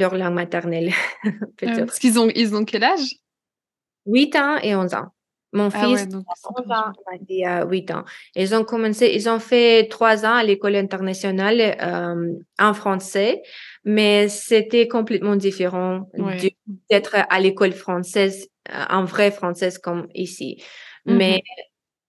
leur 0.00 0.12
langue 0.16 0.34
maternelle. 0.34 0.90
parce 1.88 1.98
qu'ils 1.98 2.18
ont, 2.18 2.28
ils 2.42 2.54
ont 2.54 2.64
quel 2.64 2.84
âge? 2.84 3.06
8 4.06 4.34
ans 4.36 4.56
et 4.62 4.74
11 4.74 4.94
ans. 4.94 5.08
Mon 5.54 5.68
Ah 5.74 5.80
fils 5.80 6.00
ouais, 6.00 6.06
donc 6.06 6.24
a 6.28 6.32
c'est 6.34 6.48
11 6.48 6.64
encore 6.64 6.88
ans, 6.88 6.92
il 7.28 7.44
a 7.44 7.66
8 7.66 7.90
ans. 7.90 8.04
Ils 8.34 8.54
ont 8.54 8.64
commencé, 8.64 9.12
ils 9.14 9.28
ont 9.28 9.38
fait 9.38 9.86
3 9.90 10.24
ans 10.24 10.34
à 10.36 10.44
l'école 10.44 10.76
internationale 10.76 11.60
euh, 11.82 12.32
en 12.58 12.72
français, 12.72 13.42
mais 13.84 14.28
c'était 14.28 14.88
complètement 14.88 15.36
différent 15.36 16.08
Ouais. 16.16 16.54
d'être 16.90 17.16
à 17.28 17.38
l'école 17.40 17.72
française, 17.72 18.48
euh, 18.70 18.84
en 18.88 19.04
vrai 19.04 19.30
française 19.30 19.76
comme 19.78 20.08
ici. 20.14 20.62
Mhm. 21.06 21.16
Mais 21.16 21.42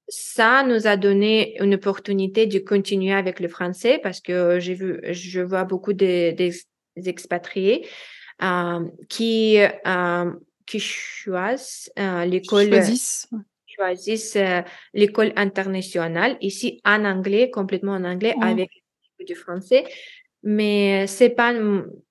ça 0.08 0.63
nous 0.63 0.86
a 0.88 0.97
donné 0.97 1.56
une 1.62 1.75
opportunité 1.75 2.45
de 2.45 2.60
continuer 2.60 3.13
avec 3.13 3.39
le 3.39 3.47
français 3.47 3.99
parce 4.03 4.19
que 4.19 4.60
j'ai 4.60 4.73
vu, 4.73 4.99
je 5.12 5.41
vois 5.41 5.63
beaucoup 5.63 5.93
de- 5.93 6.32
d'ex- 6.32 6.67
d'expatriés 6.97 7.88
euh, 8.43 8.86
qui, 9.10 9.58
euh, 9.60 10.32
qui 10.65 10.79
choisissent 10.79 11.91
euh, 11.97 12.25
l'école 12.25 12.67
choisissent. 12.67 13.27
choisissent 13.65 14.38
l'école 14.93 15.34
internationale 15.36 16.38
ici 16.41 16.82
en 16.86 17.06
anglais, 17.06 17.49
complètement 17.49 17.93
en 17.93 18.03
anglais, 18.03 18.36
avec 18.41 18.69
du 19.25 19.36
français. 19.36 19.86
Mais 20.43 21.08
c'est 21.08 21.29
pas 21.29 21.53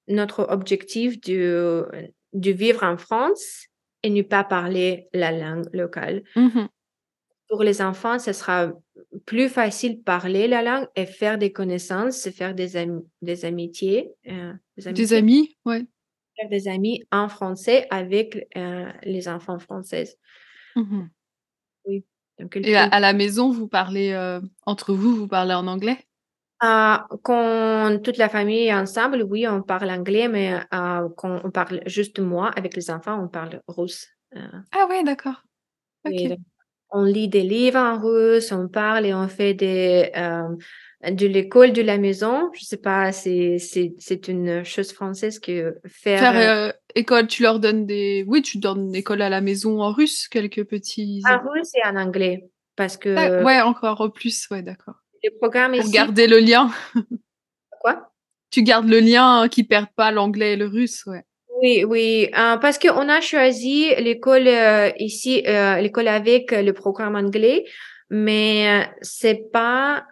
notre 0.08 0.46
objectif 0.48 1.20
de, 1.20 1.86
de 2.32 2.50
vivre 2.50 2.82
en 2.82 2.96
France 2.96 3.66
et 4.02 4.10
ne 4.10 4.22
pas 4.22 4.44
parler 4.44 5.08
la 5.12 5.32
langue 5.32 5.68
locale. 5.72 6.22
Mhm. 6.36 6.68
Pour 7.48 7.62
les 7.62 7.82
enfants, 7.82 8.18
ce 8.18 8.32
sera 8.32 8.72
plus 9.26 9.48
facile 9.48 10.02
parler 10.02 10.48
la 10.48 10.62
langue 10.62 10.86
et 10.96 11.04
faire 11.06 11.36
des 11.38 11.52
connaissances, 11.52 12.28
faire 12.30 12.54
des, 12.54 12.76
am- 12.76 13.02
des 13.20 13.44
amitiés, 13.44 14.10
euh, 14.28 14.52
des 14.78 15.12
amis, 15.12 15.56
ouais. 15.66 15.84
faire 16.38 16.48
des 16.48 16.68
amis 16.68 17.02
en 17.12 17.28
français 17.28 17.86
avec 17.90 18.48
euh, 18.56 18.86
les 19.02 19.28
enfants 19.28 19.58
françaises. 19.58 20.16
Mhm. 20.76 21.10
Donc, 22.38 22.56
il 22.56 22.66
Et 22.68 22.76
à 22.76 23.00
la 23.00 23.12
maison, 23.12 23.50
vous 23.50 23.68
parlez 23.68 24.12
euh, 24.12 24.40
entre 24.64 24.94
vous, 24.94 25.14
vous 25.14 25.28
parlez 25.28 25.54
en 25.54 25.66
anglais? 25.66 25.98
Ah, 26.64 27.08
quand 27.24 28.00
toute 28.04 28.18
la 28.18 28.28
famille 28.28 28.68
est 28.68 28.74
ensemble, 28.74 29.26
oui, 29.28 29.48
on 29.48 29.62
parle 29.62 29.90
anglais, 29.90 30.28
mais 30.28 30.54
euh, 30.72 31.08
quand 31.16 31.40
on 31.42 31.50
parle 31.50 31.80
juste 31.86 32.20
moi 32.20 32.52
avec 32.54 32.76
les 32.76 32.88
enfants, 32.88 33.20
on 33.20 33.26
parle 33.26 33.60
russe. 33.66 34.08
Euh, 34.36 34.40
Ah 34.70 34.86
d'accord. 35.04 35.42
Oui, 36.04 36.28
donc, 36.28 36.38
on 36.90 37.02
lit 37.02 37.28
des 37.28 37.42
livres 37.42 37.80
en 37.80 37.98
russe, 37.98 38.52
on 38.52 38.68
parle 38.68 39.06
et 39.06 39.12
on 39.12 39.26
fait 39.26 39.54
des, 39.54 40.12
euh, 40.14 41.10
de 41.10 41.26
l'école 41.26 41.72
de 41.72 41.82
la 41.82 41.98
maison. 41.98 42.50
Je 42.54 42.64
sais 42.64 42.76
pas, 42.76 43.10
c'est, 43.10 43.56
c'est, 43.58 44.28
une 44.28 44.62
chose 44.62 44.92
française 44.92 45.40
que 45.40 45.74
faire. 45.86 46.20
Faire 46.20 46.36
euh, 46.36 46.68
euh, 46.68 46.72
école, 46.94 47.26
tu 47.26 47.42
leur 47.42 47.58
donnes 47.58 47.86
des... 47.86 48.24
Oui, 48.28 48.42
tu 48.42 48.58
donnes 48.58 48.94
école 48.94 49.22
à 49.22 49.30
la 49.30 49.40
maison 49.40 49.80
en 49.80 49.90
russe, 49.90 50.28
quelques 50.28 50.64
petits... 50.64 51.22
en 51.28 51.40
russe 51.50 51.72
et 51.74 51.88
en 51.88 51.96
anglais. 51.96 52.44
Parce 52.76 52.96
que 52.96 53.16
Ah, 53.16 53.42
ouais, 53.42 53.60
encore 53.62 54.12
plus, 54.12 54.48
ouais, 54.50 54.62
d'accord. 54.62 55.01
Le 55.24 55.30
programme 55.38 55.72
Pour 55.72 55.80
ici, 55.82 55.92
garder 55.92 56.26
le 56.26 56.38
lien. 56.38 56.70
quoi? 57.80 58.10
Tu 58.50 58.62
gardes 58.62 58.88
le 58.88 59.00
lien, 59.00 59.48
qui 59.50 59.64
perd 59.64 59.86
pas 59.96 60.10
l'anglais 60.10 60.52
et 60.52 60.56
le 60.56 60.66
russe, 60.66 61.04
ouais. 61.06 61.22
Oui, 61.60 61.84
oui, 61.84 62.28
euh, 62.36 62.56
parce 62.56 62.78
qu'on 62.78 63.08
a 63.08 63.20
choisi 63.20 63.94
l'école 63.96 64.48
euh, 64.48 64.90
ici, 64.98 65.42
euh, 65.46 65.76
l'école 65.80 66.08
avec 66.08 66.50
le 66.50 66.72
programme 66.72 67.14
anglais, 67.14 67.64
mais 68.10 68.88
c'est 69.00 69.50
pas 69.52 70.04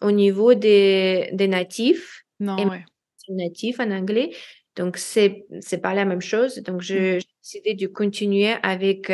au 0.00 0.10
niveau 0.12 0.54
des, 0.54 1.30
des 1.32 1.48
natifs, 1.48 2.22
Non, 2.38 2.68
ouais. 2.68 2.84
c'est 3.16 3.32
natif 3.34 3.80
en 3.80 3.90
anglais, 3.90 4.30
donc 4.76 4.98
c'est 4.98 5.46
c'est 5.60 5.78
pas 5.82 5.94
la 5.94 6.04
même 6.04 6.20
chose. 6.20 6.58
Donc 6.62 6.80
je- 6.80 7.18
j'ai 7.18 7.26
décidé 7.42 7.74
de 7.74 7.86
continuer 7.88 8.54
avec 8.62 9.12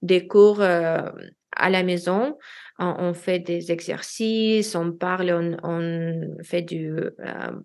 des 0.00 0.26
cours 0.26 0.62
à 0.62 1.70
la 1.70 1.82
maison. 1.82 2.38
On, 2.84 3.14
fait 3.14 3.38
des 3.38 3.70
exercices, 3.70 4.74
on 4.74 4.90
parle, 4.92 5.30
on, 5.30 5.56
on 5.62 6.42
fait 6.42 6.62
du 6.62 6.90
euh, 6.90 7.10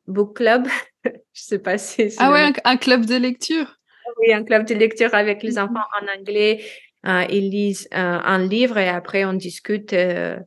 book 0.05 0.37
club. 0.37 0.67
je 1.05 1.11
sais 1.33 1.57
pas 1.59 1.79
si 1.79 2.11
c'est 2.11 2.17
Ah 2.19 2.31
ouais, 2.31 2.41
un, 2.41 2.53
un 2.65 2.77
club 2.77 3.05
de 3.05 3.15
lecture 3.15 3.79
Oui, 4.19 4.31
un 4.31 4.43
club 4.43 4.65
de 4.67 4.75
lecture 4.75 5.15
avec 5.15 5.41
les 5.41 5.53
Mhm. 5.53 5.63
enfants 5.63 5.87
en 6.01 6.19
anglais. 6.19 6.63
Euh, 7.07 7.23
ils 7.31 7.49
lisent 7.49 7.87
euh, 7.93 7.97
un 7.97 8.45
livre 8.47 8.77
et 8.77 8.89
après 8.89 9.25
on 9.25 9.33
discute 9.33 9.89
C'est 9.91 10.37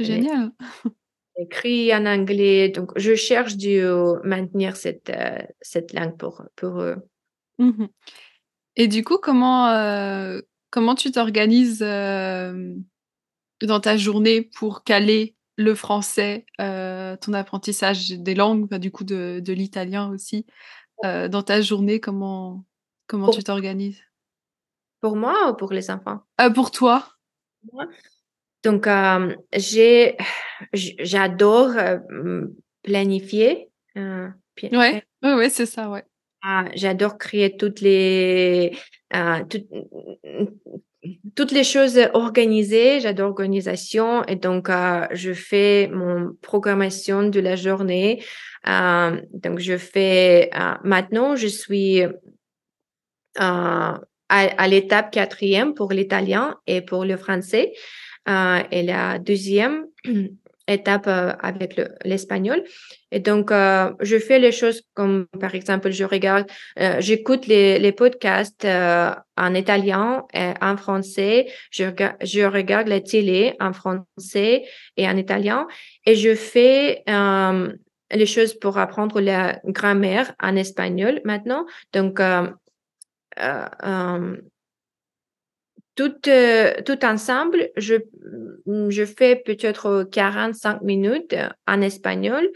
génial. 0.00 0.50
écrit 1.38 1.94
en 1.94 2.04
anglais. 2.04 2.68
Donc, 2.68 2.90
je 2.96 3.14
cherche 3.14 3.56
de 3.56 4.20
maintenir 4.26 4.76
cette, 4.76 5.10
cette 5.62 5.94
langue 5.94 6.18
pour, 6.18 6.42
pour 6.56 6.82
eux. 6.82 6.96
Mhm. 7.58 7.88
Et 8.76 8.86
du 8.86 9.02
coup, 9.02 9.16
comment, 9.16 9.72
comment 10.70 10.94
tu 10.94 11.10
t'organises 11.10 11.82
dans 13.62 13.80
ta 13.80 13.96
journée 13.96 14.42
pour 14.42 14.84
caler 14.84 15.36
le 15.56 15.74
français, 15.74 16.46
euh, 16.60 17.16
ton 17.16 17.32
apprentissage 17.34 18.08
des 18.10 18.34
langues, 18.34 18.68
bah, 18.68 18.78
du 18.78 18.90
coup 18.90 19.04
de, 19.04 19.40
de 19.44 19.52
l'italien 19.52 20.10
aussi, 20.10 20.46
euh, 21.04 21.28
dans 21.28 21.42
ta 21.42 21.60
journée, 21.60 22.00
comment, 22.00 22.64
comment 23.06 23.26
Pour- 23.26 23.36
tu 23.36 23.44
t'organises? 23.44 24.00
Pour 25.00 25.16
moi 25.16 25.50
ou 25.50 25.54
pour 25.56 25.72
les 25.72 25.90
enfants? 25.90 26.20
Euh, 26.40 26.50
Pour 26.50 26.70
toi 26.70 27.06
Donc, 28.64 28.86
euh, 28.86 29.34
j'ai, 29.54 30.16
j'adore 30.72 31.72
planifier. 32.82 33.70
pi- 34.54 34.68
Ouais, 34.76 35.02
ouais, 35.22 35.34
ouais, 35.34 35.50
c'est 35.50 35.66
ça, 35.66 35.90
ouais. 35.90 36.04
Ah, 36.42 36.64
j'adore 36.74 37.18
créer 37.18 37.56
toutes 37.56 37.80
les, 37.80 38.76
euh, 39.14 39.44
tout- 39.44 39.66
toutes 41.34 41.52
les 41.52 41.64
choses 41.64 41.98
organisées. 42.12 43.00
J'adore 43.00 43.28
l'organisation 43.28 44.24
et 44.24 44.36
donc 44.36 44.68
euh, 44.68 45.06
je 45.12 45.32
fais 45.32 45.88
mon 45.88 46.32
programmation 46.42 47.28
de 47.28 47.40
la 47.40 47.56
journée. 47.56 48.22
Euh, 48.68 49.20
donc 49.32 49.58
je 49.58 49.78
fais 49.78 50.50
euh, 50.54 50.74
maintenant 50.84 51.36
je 51.36 51.46
suis 51.46 52.02
à, 53.36 54.00
l'étape 54.68 55.10
quatrième 55.10 55.74
pour 55.74 55.92
l'italien 55.92 56.56
et 56.66 56.82
pour 56.82 57.04
le 57.04 57.16
français 57.16 57.72
et 58.26 58.82
la 58.82 59.18
deuxième 59.18 59.86
étape 60.70 61.06
euh, 61.06 61.32
avec 61.40 61.76
le- 61.76 61.94
l'espagnol. 62.04 62.62
Et 63.10 63.20
donc, 63.20 63.50
euh, 63.50 63.92
je 64.00 64.18
fais 64.18 64.38
les 64.38 64.52
choses 64.52 64.82
comme, 64.94 65.26
par 65.40 65.54
exemple, 65.54 65.90
je 65.90 66.04
regarde, 66.04 66.46
euh, 66.78 66.96
j'écoute 67.00 67.46
les, 67.46 67.78
les 67.78 67.92
podcasts 67.92 68.64
en 68.64 69.54
italien 69.54 70.24
et 70.32 70.52
en 70.60 70.76
français. 70.76 71.46
Je, 71.70 71.84
je 72.22 72.42
regarde 72.42 72.88
la 72.88 73.00
télé 73.00 73.54
en 73.60 73.72
français 73.72 74.64
et 74.96 75.08
en 75.08 75.16
italien. 75.16 75.66
Et 76.06 76.14
je 76.14 76.34
fais 76.34 77.02
les 78.12 78.26
choses 78.26 78.54
pour 78.54 78.78
apprendre 78.78 79.20
la 79.20 79.60
grammaire 79.64 80.32
en 80.40 80.56
espagnol 80.56 81.20
maintenant. 81.24 81.66
Donc, 81.92 82.20
tout, 85.94 86.14
euh, 86.28 86.72
tout 86.84 87.04
ensemble, 87.04 87.70
je, 87.76 87.96
je 88.88 89.04
fais 89.04 89.36
peut-être 89.36 90.04
45 90.10 90.82
minutes 90.82 91.36
en 91.66 91.80
espagnol 91.82 92.48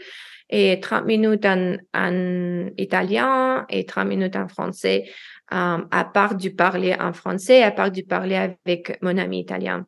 et 0.49 0.79
30 0.79 1.05
minutes 1.05 1.45
en, 1.45 1.75
en 1.93 2.67
italien 2.77 3.65
et 3.69 3.85
30 3.85 4.07
minutes 4.07 4.35
en 4.35 4.47
français, 4.47 5.05
euh, 5.53 5.77
à 5.91 6.05
part 6.05 6.35
du 6.35 6.53
parler 6.53 6.95
en 6.99 7.13
français, 7.13 7.63
à 7.63 7.71
part 7.71 7.91
du 7.91 8.03
parler 8.03 8.35
avec 8.35 8.97
mon 9.01 9.17
ami 9.17 9.39
italien. 9.41 9.85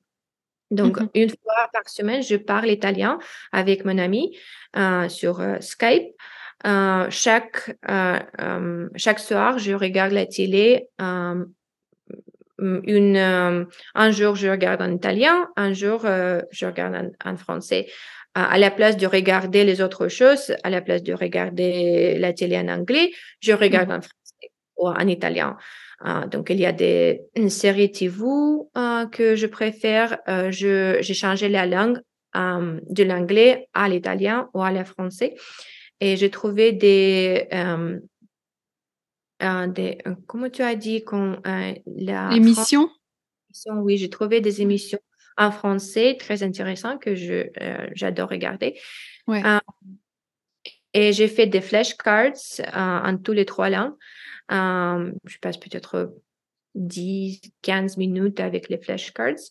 Donc, 0.69 0.99
Mhm. 0.99 1.09
une 1.15 1.29
fois 1.29 1.69
par 1.71 1.87
semaine, 1.87 2.21
je 2.21 2.35
parle 2.35 2.69
italien 2.69 3.19
avec 3.53 3.85
mon 3.85 3.97
ami 3.97 4.37
euh, 4.75 5.07
sur 5.07 5.39
euh, 5.39 5.57
Skype. 5.61 6.13
Euh, 6.65 7.07
chaque, 7.09 7.75
euh, 7.89 8.19
euh, 8.41 8.89
chaque 8.95 9.19
soir, 9.19 9.59
je 9.59 9.73
regarde 9.73 10.11
la 10.11 10.25
télé. 10.25 10.89
Une, 12.59 13.17
euh, 13.17 13.65
un 13.95 14.11
jour, 14.11 14.35
je 14.35 14.47
regarde 14.47 14.81
en 14.81 14.91
italien, 14.91 15.49
un 15.55 15.73
jour, 15.73 16.05
euh, 16.05 16.41
je 16.51 16.65
regarde 16.65 16.95
en, 16.95 17.31
en 17.31 17.37
français. 17.37 17.87
Euh, 18.37 18.43
à 18.49 18.57
la 18.57 18.71
place 18.71 18.97
de 18.97 19.07
regarder 19.07 19.63
les 19.63 19.81
autres 19.81 20.07
choses, 20.07 20.53
à 20.63 20.69
la 20.69 20.81
place 20.81 21.03
de 21.03 21.13
regarder 21.13 22.17
la 22.19 22.33
télé 22.33 22.57
en 22.57 22.67
anglais, 22.67 23.11
je 23.41 23.53
regarde 23.53 23.89
Mhm. 23.89 23.95
en 23.97 24.01
français 24.01 24.51
ou 24.77 24.87
en 24.89 25.07
italien. 25.07 25.57
Donc, 26.31 26.51
il 26.51 26.59
y 26.59 26.65
a 26.67 26.71
des 26.71 27.21
une 27.35 27.49
série 27.49 27.91
TV 27.91 28.19
que 29.11 29.35
je 29.35 29.47
préfère. 29.47 30.19
J'ai 30.51 31.13
changé 31.15 31.49
la 31.49 31.65
langue 31.65 31.99
de 32.35 33.03
l'anglais 33.03 33.67
à 33.73 33.89
l'italien 33.89 34.47
ou 34.53 34.61
à 34.61 34.71
la 34.71 34.85
français. 34.85 35.33
Et 35.99 36.15
j'ai 36.15 36.29
trouvé 36.29 36.71
des, 36.71 37.47
des, 39.39 39.97
euh, 40.07 40.15
comment 40.27 40.49
tu 40.49 40.61
as 40.61 40.75
dit, 40.75 41.03
qu'on, 41.03 41.39
euh, 41.45 41.73
la 41.85 42.31
Émission 42.33 42.89
oui, 43.71 43.97
j'ai 43.97 44.09
trouvé 44.09 44.39
des 44.39 44.61
émissions 44.61 44.99
en 45.35 45.51
français 45.51 46.15
très 46.19 46.43
intéressantes 46.43 47.01
que 47.01 47.15
je, 47.15 47.47
euh, 47.59 47.87
j'adore 47.93 48.29
regarder. 48.29 48.79
Ouais. 49.25 49.43
Euh, 49.43 49.57
Et 50.93 51.11
j'ai 51.11 51.27
fait 51.27 51.47
des 51.47 51.61
flashcards 51.61 52.33
en 52.73 53.17
tous 53.17 53.33
les 53.33 53.45
trois 53.45 53.69
langues. 53.69 53.95
je 54.49 55.37
passe 55.41 55.57
peut-être 55.57 56.13
10, 56.75 57.41
15 57.63 57.97
minutes 57.97 58.39
avec 58.39 58.69
les 58.69 58.77
flashcards. 58.77 59.49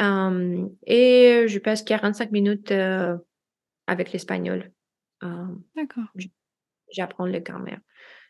et 0.00 1.44
je 1.48 1.58
passe 1.58 1.82
45 1.82 2.30
minutes 2.30 2.72
avec 3.86 4.12
l'espagnol. 4.12 4.72
D'accord. 5.20 6.04
J'apprends 6.90 7.26
le 7.26 7.40
grammaire. 7.40 7.80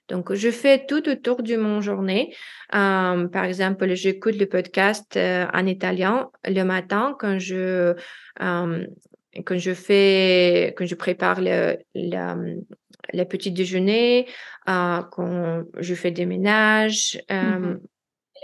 Donc, 0.09 0.35
je 0.35 0.51
fais 0.51 0.85
tout 0.87 1.09
autour 1.09 1.43
de 1.43 1.57
mon 1.57 1.81
journée. 1.81 2.35
par 2.71 3.45
exemple, 3.45 3.95
j'écoute 3.95 4.37
le 4.37 4.47
podcast 4.47 5.17
en 5.17 5.67
italien 5.67 6.31
le 6.47 6.63
matin 6.63 7.17
quand 7.19 7.39
je, 7.39 7.95
quand 8.39 9.59
je 9.59 9.75
fais, 9.75 10.75
quand 10.77 10.87
je 10.87 10.95
prépare 10.95 11.41
le, 11.41 11.79
le, 11.95 13.25
petit 13.25 13.51
déjeuner, 13.51 14.27
quand 14.67 15.65
je 15.79 15.95
fais 15.95 16.11
des 16.11 16.27
ménages. 16.27 17.19
Mmh 17.31 17.79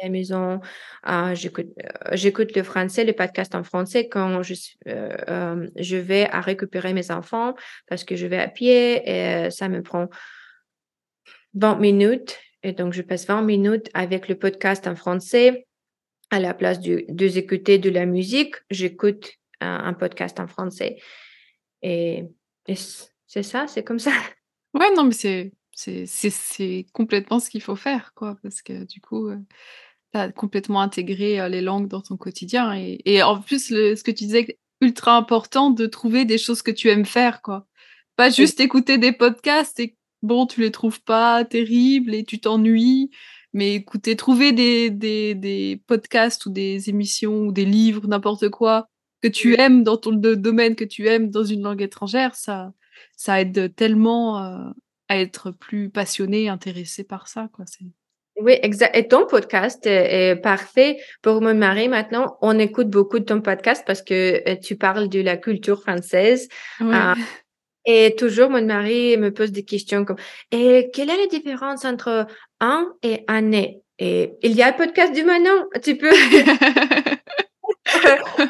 à 0.00 0.04
la 0.04 0.10
maison, 0.10 0.60
j'écoute, 1.34 1.68
j'écoute 2.12 2.56
le 2.56 2.62
français, 2.62 3.04
le 3.04 3.12
podcast 3.12 3.54
en 3.54 3.62
français 3.64 4.08
quand 4.08 4.42
je, 4.42 4.54
je 4.86 5.96
vais 5.96 6.28
à 6.30 6.40
récupérer 6.40 6.94
mes 6.94 7.10
enfants 7.10 7.54
parce 7.88 8.04
que 8.04 8.16
je 8.16 8.26
vais 8.26 8.38
à 8.38 8.48
pied 8.48 9.02
et 9.08 9.50
ça 9.50 9.68
me 9.68 9.82
prend 9.82 10.08
20 11.54 11.76
minutes. 11.76 12.38
Et 12.62 12.72
donc, 12.72 12.92
je 12.92 13.02
passe 13.02 13.26
20 13.26 13.42
minutes 13.42 13.88
avec 13.94 14.28
le 14.28 14.38
podcast 14.38 14.86
en 14.86 14.94
français. 14.94 15.66
À 16.30 16.38
la 16.38 16.54
place 16.54 16.80
de, 16.80 17.04
d'écouter 17.08 17.78
de 17.78 17.90
la 17.90 18.06
musique, 18.06 18.54
j'écoute 18.70 19.32
un, 19.60 19.92
podcast 19.94 20.38
en 20.38 20.46
français. 20.46 20.98
Et, 21.82 22.24
c'est 23.26 23.42
ça, 23.42 23.66
c'est 23.66 23.84
comme 23.84 23.98
ça. 23.98 24.12
Ouais, 24.72 24.94
non, 24.94 25.02
mais 25.02 25.50
c'est, 25.74 26.86
complètement 26.92 27.40
ce 27.40 27.50
qu'il 27.50 27.60
faut 27.60 27.74
faire, 27.74 28.12
quoi. 28.14 28.36
Parce 28.40 28.62
que 28.62 28.84
du 28.84 29.00
coup, 29.00 29.26
euh, 29.26 29.36
tu 30.14 30.20
as 30.20 30.30
complètement 30.30 30.80
intégré 30.80 31.40
euh, 31.40 31.48
les 31.48 31.60
langues 31.60 31.88
dans 31.88 32.02
ton 32.02 32.16
quotidien. 32.16 32.72
Et, 32.76 33.00
et 33.04 33.20
en 33.24 33.40
plus, 33.40 33.70
ce 33.70 34.00
que 34.04 34.12
tu 34.12 34.26
disais, 34.26 34.60
ultra 34.80 35.16
important 35.16 35.70
de 35.70 35.86
trouver 35.86 36.24
des 36.24 36.38
choses 36.38 36.62
que 36.62 36.70
tu 36.70 36.88
aimes 36.88 37.04
faire, 37.04 37.42
quoi. 37.42 37.66
Pas 38.16 38.30
juste 38.30 38.60
écouter 38.60 38.98
des 38.98 39.12
podcasts 39.12 39.80
et 39.80 39.96
bon, 40.22 40.46
tu 40.46 40.60
les 40.60 40.70
trouves 40.70 41.02
pas 41.02 41.44
terribles 41.44 42.14
et 42.14 42.24
tu 42.24 42.40
t'ennuies. 42.40 43.10
Mais 43.52 43.74
écoutez, 43.74 44.14
trouver 44.16 44.52
des, 44.52 44.90
des, 44.90 45.34
des, 45.34 45.82
podcasts 45.86 46.46
ou 46.46 46.50
des 46.50 46.88
émissions 46.88 47.46
ou 47.46 47.52
des 47.52 47.64
livres, 47.64 48.06
n'importe 48.06 48.48
quoi, 48.48 48.88
que 49.22 49.28
tu 49.28 49.58
aimes 49.58 49.82
dans 49.82 49.96
ton 49.96 50.12
domaine, 50.12 50.76
que 50.76 50.84
tu 50.84 51.08
aimes 51.08 51.30
dans 51.30 51.44
une 51.44 51.62
langue 51.62 51.82
étrangère, 51.82 52.34
ça, 52.36 52.72
ça 53.16 53.40
aide 53.40 53.74
tellement 53.74 54.42
euh, 54.42 54.70
à 55.08 55.18
être 55.18 55.50
plus 55.50 55.90
passionné, 55.90 56.48
intéressé 56.48 57.02
par 57.02 57.26
ça. 57.26 57.48
Quoi. 57.52 57.64
Oui, 58.40 58.54
exact. 58.62 58.96
Et 58.96 59.08
ton 59.08 59.26
podcast 59.26 59.84
est 59.84 60.36
parfait 60.36 60.98
pour 61.20 61.42
mon 61.42 61.54
mari. 61.54 61.88
Maintenant, 61.88 62.38
on 62.40 62.58
écoute 62.58 62.88
beaucoup 62.88 63.18
de 63.18 63.24
ton 63.24 63.40
podcast 63.40 63.82
parce 63.86 64.02
que 64.02 64.48
euh, 64.48 64.56
tu 64.56 64.76
parles 64.76 65.08
de 65.08 65.20
la 65.20 65.36
culture 65.36 65.80
française. 65.82 66.48
Euh, 66.80 67.14
et 67.84 68.14
toujours, 68.16 68.50
mon 68.50 68.64
mari 68.64 69.16
me 69.16 69.32
pose 69.32 69.52
des 69.52 69.64
questions 69.64 70.04
comme 70.04 70.16
Et 70.50 70.90
quelle 70.92 71.10
est 71.10 71.16
la 71.16 71.26
différence 71.26 71.84
entre 71.84 72.26
un 72.60 72.92
et 73.02 73.24
année 73.26 73.80
Et 73.98 74.32
il 74.42 74.52
y 74.52 74.62
a 74.62 74.68
un 74.68 74.72
podcast 74.72 75.14
du 75.14 75.24
maintenant. 75.24 75.66
Tu 75.82 75.96
peux. 75.96 76.10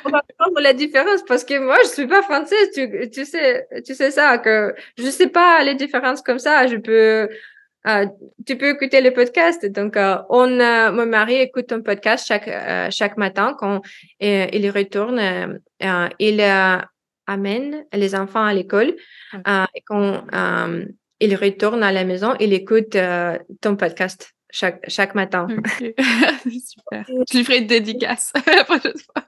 on 0.04 0.10
va 0.10 0.22
prendre 0.38 0.60
la 0.60 0.72
différence 0.72 1.22
parce 1.26 1.44
que 1.44 1.58
moi, 1.58 1.76
je 1.84 1.88
suis 1.88 2.06
pas 2.06 2.22
française. 2.22 2.70
Tu, 2.74 3.10
tu 3.10 3.24
sais, 3.24 3.66
tu 3.86 3.94
sais 3.94 4.10
ça 4.10 4.38
que 4.38 4.74
je 4.98 5.06
sais 5.06 5.28
pas 5.28 5.62
les 5.62 5.74
différences 5.74 6.22
comme 6.22 6.38
ça. 6.38 6.66
Je 6.66 6.76
peux. 6.76 7.28
Euh, 7.86 8.06
tu 8.46 8.58
peux 8.58 8.68
écouter 8.68 9.00
le 9.00 9.12
podcast. 9.12 9.64
Donc, 9.66 9.96
euh, 9.96 10.16
on, 10.28 10.48
mon 10.48 11.06
mari 11.06 11.36
écoute 11.36 11.72
un 11.72 11.80
podcast 11.80 12.26
chaque 12.26 12.48
euh, 12.48 12.88
chaque 12.90 13.16
matin 13.16 13.54
quand 13.58 13.80
il 14.20 14.70
retourne. 14.70 15.60
il 16.18 16.40
amène 17.30 17.86
les 17.92 18.14
enfants 18.14 18.44
à 18.44 18.52
l'école 18.52 18.96
euh, 19.46 19.64
et 19.74 19.82
quand 19.82 20.24
euh, 20.34 20.84
il 21.20 21.36
retourne 21.36 21.82
à 21.82 21.92
la 21.92 22.04
maison, 22.04 22.34
il 22.40 22.52
écoute 22.52 22.96
euh, 22.96 23.38
ton 23.60 23.76
podcast 23.76 24.32
chaque, 24.50 24.82
chaque 24.88 25.14
matin. 25.14 25.46
Super. 25.78 27.06
Je 27.30 27.36
lui 27.36 27.44
ferai 27.44 27.58
une 27.58 27.66
dédicace 27.66 28.32
la 28.46 28.64
prochaine 28.64 28.98
fois. 28.98 29.26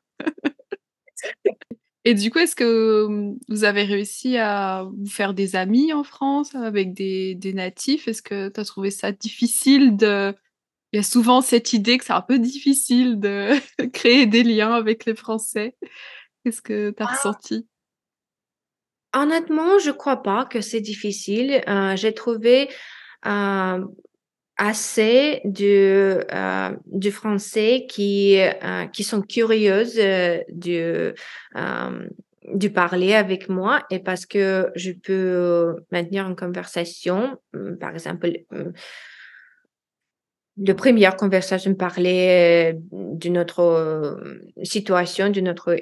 Et 2.05 2.15
du 2.15 2.33
coup, 2.33 2.41
est-ce 2.41 2.57
que 2.57 3.07
vous 3.49 3.62
avez 3.62 3.85
réussi 3.85 4.37
à 4.37 4.83
vous 4.83 5.09
faire 5.09 5.35
des 5.35 5.55
amis 5.55 5.93
en 5.93 6.03
France 6.03 6.53
avec 6.57 6.95
des, 6.95 7.37
des 7.37 7.53
natifs? 7.53 8.09
Est-ce 8.09 8.23
que 8.23 8.49
tu 8.49 8.59
as 8.59 8.65
trouvé 8.65 8.91
ça 8.91 9.12
difficile 9.12 9.97
de... 9.97 10.35
Il 10.93 10.97
y 10.97 11.01
a 11.01 11.05
souvent 11.05 11.41
cette 11.41 11.73
idée 11.73 11.97
que 11.97 12.05
c'est 12.05 12.12
un 12.12 12.21
peu 12.21 12.41
difficile 12.41 13.21
de 13.21 13.53
créer 13.93 14.27
des 14.27 14.43
liens 14.43 14.75
avec 14.75 15.05
les 15.05 15.15
Français. 15.15 15.77
Qu'est-ce 16.45 16.61
que 16.61 16.91
tu 16.91 17.03
as 17.03 17.07
ah. 17.07 17.12
ressenti? 17.12 17.69
Honnêtement, 19.14 19.79
je 19.79 19.90
crois 19.90 20.22
pas 20.22 20.46
que 20.46 20.61
c'est 20.62 20.81
difficile. 20.81 21.61
Euh, 21.68 21.96
j'ai 21.96 22.14
trouvé 22.14 22.70
euh, 23.27 23.85
assez 24.57 25.42
de 25.44 26.25
euh, 26.33 26.70
du 26.87 27.11
français 27.11 27.87
qui 27.88 28.38
qui 28.92 29.05
sont 29.05 29.20
curieuses 29.22 29.96
de 29.96 31.14
de 32.55 32.68
parler 32.68 33.14
avec 33.14 33.48
moi 33.48 33.85
et 33.90 34.01
parce 34.01 34.27
que 34.27 34.72
je 34.75 34.90
peux 34.90 35.77
maintenir 35.92 36.27
une 36.27 36.35
conversation, 36.37 37.38
hum, 37.55 37.77
par 37.79 37.92
exemple. 37.92 38.31
De 40.59 40.75
première 40.75 41.16
conversation, 41.16 41.75
parler 41.75 42.75
de 42.92 43.29
notre 43.31 44.20
situation, 44.62 45.31
de 45.31 45.40
notre 45.40 45.77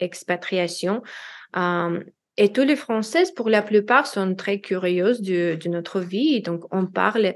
expatriation. 0.00 1.02
Et 2.36 2.52
tous 2.52 2.62
les 2.62 2.76
Françaises, 2.76 3.30
pour 3.30 3.48
la 3.48 3.62
plupart, 3.62 4.06
sont 4.06 4.34
très 4.34 4.58
curieuses 4.58 5.20
de, 5.20 5.56
de 5.62 5.68
notre 5.68 6.00
vie. 6.00 6.40
Donc, 6.40 6.64
on 6.72 6.86
parle. 6.86 7.34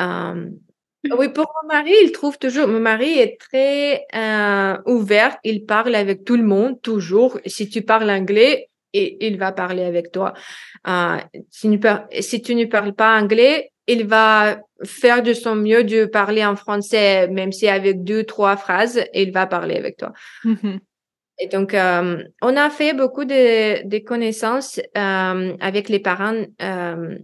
Euh, 0.00 0.50
oui, 1.16 1.28
pour 1.28 1.52
mon 1.62 1.68
mari, 1.68 1.92
il 2.02 2.12
trouve 2.12 2.38
toujours. 2.38 2.68
Mon 2.68 2.80
mari 2.80 3.18
est 3.18 3.38
très 3.40 4.04
euh, 4.14 4.76
ouvert. 4.86 5.36
Il 5.44 5.64
parle 5.64 5.94
avec 5.94 6.24
tout 6.24 6.36
le 6.36 6.44
monde, 6.44 6.80
toujours. 6.80 7.38
Si 7.46 7.68
tu 7.68 7.82
parles 7.82 8.10
anglais, 8.10 8.68
et, 8.92 9.26
il 9.26 9.36
va 9.36 9.52
parler 9.52 9.84
avec 9.84 10.12
toi. 10.12 10.32
Euh, 10.86 11.18
si, 11.50 11.78
tu 11.78 11.88
si 12.20 12.42
tu 12.42 12.54
ne 12.54 12.64
parles 12.64 12.94
pas 12.94 13.20
anglais, 13.20 13.70
il 13.86 14.06
va 14.06 14.58
faire 14.84 15.22
de 15.22 15.32
son 15.32 15.54
mieux 15.54 15.84
de 15.84 16.06
parler 16.06 16.44
en 16.44 16.56
français, 16.56 17.28
même 17.28 17.52
si 17.52 17.68
avec 17.68 18.02
deux, 18.02 18.24
trois 18.24 18.56
phrases, 18.56 19.04
il 19.14 19.32
va 19.32 19.46
parler 19.46 19.76
avec 19.76 19.96
toi. 19.96 20.12
Mm-hmm. 20.44 20.78
Et 21.38 21.48
donc, 21.48 21.74
euh, 21.74 22.22
on 22.40 22.56
a 22.56 22.70
fait 22.70 22.94
beaucoup 22.94 23.24
de, 23.24 23.86
de 23.86 23.98
connaissances 23.98 24.80
euh, 24.96 25.56
avec 25.60 25.88
les 25.88 26.00
parents, 26.00 26.44
euh, 26.62 27.18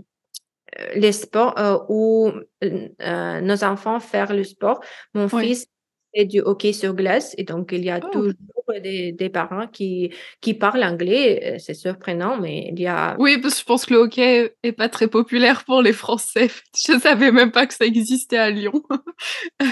les 0.94 1.12
sports 1.12 1.58
euh, 1.58 1.78
où 1.88 2.30
euh, 2.62 3.40
nos 3.40 3.64
enfants 3.64 4.00
faire 4.00 4.34
le 4.34 4.44
sport. 4.44 4.80
Mon 5.14 5.28
fils 5.28 5.66
du 6.14 6.40
hockey 6.40 6.72
sur 6.72 6.94
glace 6.94 7.34
et 7.38 7.44
donc 7.44 7.72
il 7.72 7.84
y 7.84 7.90
a 7.90 8.00
oh. 8.02 8.08
toujours 8.10 8.34
des, 8.80 9.12
des, 9.12 9.28
parents 9.28 9.66
qui, 9.66 10.12
qui 10.40 10.54
parlent 10.54 10.84
anglais. 10.84 11.56
C'est 11.58 11.74
surprenant, 11.74 12.38
mais 12.38 12.68
il 12.72 12.80
y 12.80 12.86
a... 12.86 13.16
Oui, 13.18 13.38
parce 13.38 13.54
que 13.54 13.60
je 13.60 13.64
pense 13.64 13.86
que 13.86 13.94
le 13.94 14.00
hockey 14.00 14.54
est 14.62 14.72
pas 14.72 14.88
très 14.88 15.08
populaire 15.08 15.64
pour 15.64 15.82
les 15.82 15.92
Français. 15.92 16.48
Je 16.76 16.98
savais 16.98 17.32
même 17.32 17.50
pas 17.50 17.66
que 17.66 17.74
ça 17.74 17.84
existait 17.84 18.38
à 18.38 18.50
Lyon. 18.50 18.82
il, 19.60 19.68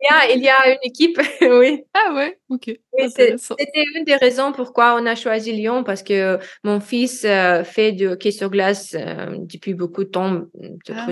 y 0.00 0.14
a, 0.14 0.32
il 0.34 0.42
y 0.42 0.48
a 0.48 0.72
une 0.72 0.78
équipe, 0.82 1.20
oui. 1.42 1.84
Ah 1.94 2.14
ouais, 2.14 2.38
ok. 2.48 2.70
C'était 3.08 3.84
une 3.94 4.04
des 4.04 4.16
raisons 4.16 4.52
pourquoi 4.52 4.96
on 5.00 5.06
a 5.06 5.14
choisi 5.14 5.52
Lyon, 5.52 5.84
parce 5.84 6.02
que 6.02 6.38
mon 6.64 6.80
fils 6.80 7.24
euh, 7.24 7.64
fait 7.64 7.92
du 7.92 8.06
hockey 8.06 8.30
sur 8.30 8.50
glace 8.50 8.94
euh, 8.94 9.36
depuis 9.38 9.74
beaucoup 9.74 10.04
de 10.04 10.10
temps. 10.10 10.42
Ah. 10.90 11.06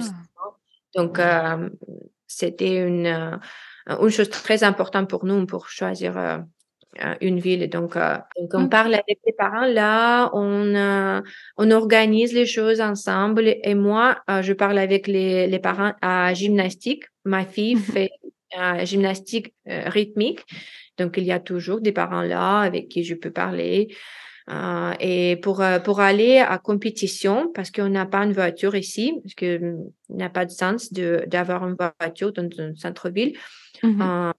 Donc, 0.95 1.19
euh, 1.19 1.69
c'était 2.27 2.77
une, 2.77 3.39
une 3.89 4.11
chose 4.11 4.31
très 4.31 4.65
importante 4.65 5.09
pour 5.09 5.25
nous 5.25 5.47
pour 5.47 5.69
choisir 5.69 6.45
une 7.21 7.39
ville. 7.39 7.69
Donc, 7.69 7.95
donc 7.95 8.51
on 8.55 8.69
parle 8.69 8.95
avec 8.95 9.19
les 9.27 9.33
parents 9.33 9.67
là, 9.67 10.31
on, 10.33 11.23
on 11.57 11.71
organise 11.71 12.33
les 12.33 12.47
choses 12.47 12.81
ensemble. 12.81 13.57
Et 13.63 13.75
moi, 13.75 14.19
je 14.43 14.53
parle 14.53 14.79
avec 14.79 15.07
les, 15.07 15.47
les 15.47 15.59
parents 15.59 15.95
à 16.03 16.35
gymnastique. 16.35 17.05
Ma 17.25 17.45
fille 17.45 17.77
mmh 17.77 17.81
fait 17.81 18.11
gymnastique 18.85 19.55
rythmique. 19.67 20.45
Donc, 20.97 21.17
il 21.17 21.25
y 21.25 21.33
a 21.33 21.41
toujours 21.41 21.81
des 21.81 21.93
parents 21.93 22.23
là 22.23 22.61
avec 22.61 22.89
qui 22.89 23.05
je 23.05 23.15
peux 23.15 23.31
parler. 23.31 23.89
Euh, 24.51 24.95
et 25.01 25.37
pour, 25.37 25.63
pour 25.85 26.01
aller 26.01 26.39
à 26.39 26.59
compétition, 26.59 27.51
parce 27.55 27.71
qu'on 27.71 27.91
n'a 27.91 28.07
pas 28.07 28.25
une 28.25 28.33
voiture 28.33 28.75
ici, 28.75 29.21
parce 29.23 29.35
qu'il 29.35 29.87
n'y 30.09 30.23
a 30.23 30.31
pas 30.31 30.47
de 30.47 30.51
sens 30.51 30.93
d'avoir 30.93 31.69
une 31.69 31.77
voiture 31.79 32.33
dans 32.33 32.49
un 32.59 32.75
centre-ville, 32.75 33.37
mmh 33.83 34.03
on 34.03 34.33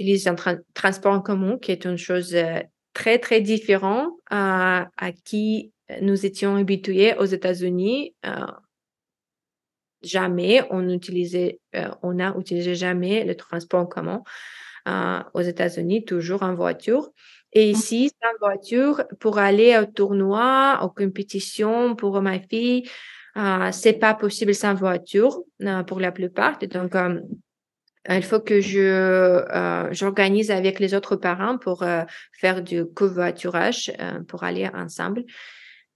utilise 0.00 0.26
un 0.26 0.34
transport 0.74 1.14
en 1.14 1.20
commun, 1.20 1.56
qui 1.56 1.70
est 1.70 1.84
une 1.84 1.96
chose 1.96 2.36
très, 2.94 3.20
très 3.20 3.40
différente 3.40 4.12
à 4.28 4.88
qui 5.24 5.72
nous 6.00 6.26
étions 6.26 6.56
habitués 6.56 7.14
aux 7.16 7.24
États-Unis, 7.24 8.12
jamais 10.02 10.62
on 10.70 10.88
utilisait, 10.88 11.60
on 12.02 12.18
a 12.18 12.36
utilisé 12.36 12.74
jamais 12.74 13.24
le 13.24 13.36
transport 13.36 13.82
en 13.82 13.86
commun. 13.86 14.22
Aux 14.86 15.40
États-Unis, 15.40 16.04
toujours 16.04 16.42
en 16.42 16.54
voiture. 16.54 17.10
Et 17.52 17.68
mmh. 17.68 17.76
ici, 17.76 18.10
sans 18.22 18.46
voiture, 18.46 19.04
pour 19.20 19.38
aller 19.38 19.78
au 19.78 19.86
tournoi, 19.86 20.80
aux 20.82 20.90
compétitions 20.90 21.94
pour 21.94 22.20
ma 22.20 22.40
fille, 22.40 22.88
euh, 23.36 23.70
c'est 23.72 23.94
pas 23.94 24.14
possible 24.14 24.54
sans 24.54 24.74
voiture 24.74 25.40
pour 25.86 26.00
la 26.00 26.12
plupart. 26.12 26.58
Donc, 26.58 26.94
il 28.08 28.22
faut 28.22 28.40
que 28.40 28.60
je 28.60 28.80
euh, 28.80 29.92
j'organise 29.92 30.50
avec 30.50 30.78
les 30.78 30.94
autres 30.94 31.16
parents 31.16 31.56
pour 31.56 31.82
euh, 31.82 32.02
faire 32.32 32.62
du 32.62 32.84
covoiturage 32.84 33.92
euh, 33.98 34.20
pour 34.24 34.44
aller 34.44 34.68
ensemble. 34.74 35.24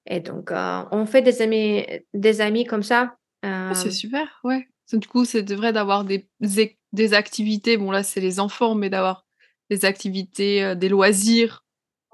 Et 0.07 0.21
donc, 0.21 0.51
on 0.51 1.05
fait 1.05 1.21
des 1.21 1.43
amis, 1.43 1.85
des 2.15 2.41
amis 2.41 2.65
comme 2.65 2.83
ça. 2.83 3.17
Ah, 3.43 3.73
c'est 3.75 3.91
super, 3.91 4.41
ouais. 4.43 4.67
Du 4.91 5.07
coup, 5.07 5.27
c'est 5.27 5.53
vrai 5.53 5.75
d'avoir 5.75 6.05
des, 6.05 6.27
des 6.41 6.78
activités. 7.13 7.77
Bon, 7.77 7.91
là, 7.91 8.03
c'est 8.03 8.21
les 8.21 8.41
enfants, 8.41 8.75
mais 8.75 8.91
d'avoir 8.91 9.27
des 9.71 9.85
activités, 9.85 10.75
des 10.77 10.89
loisirs, 10.89 11.65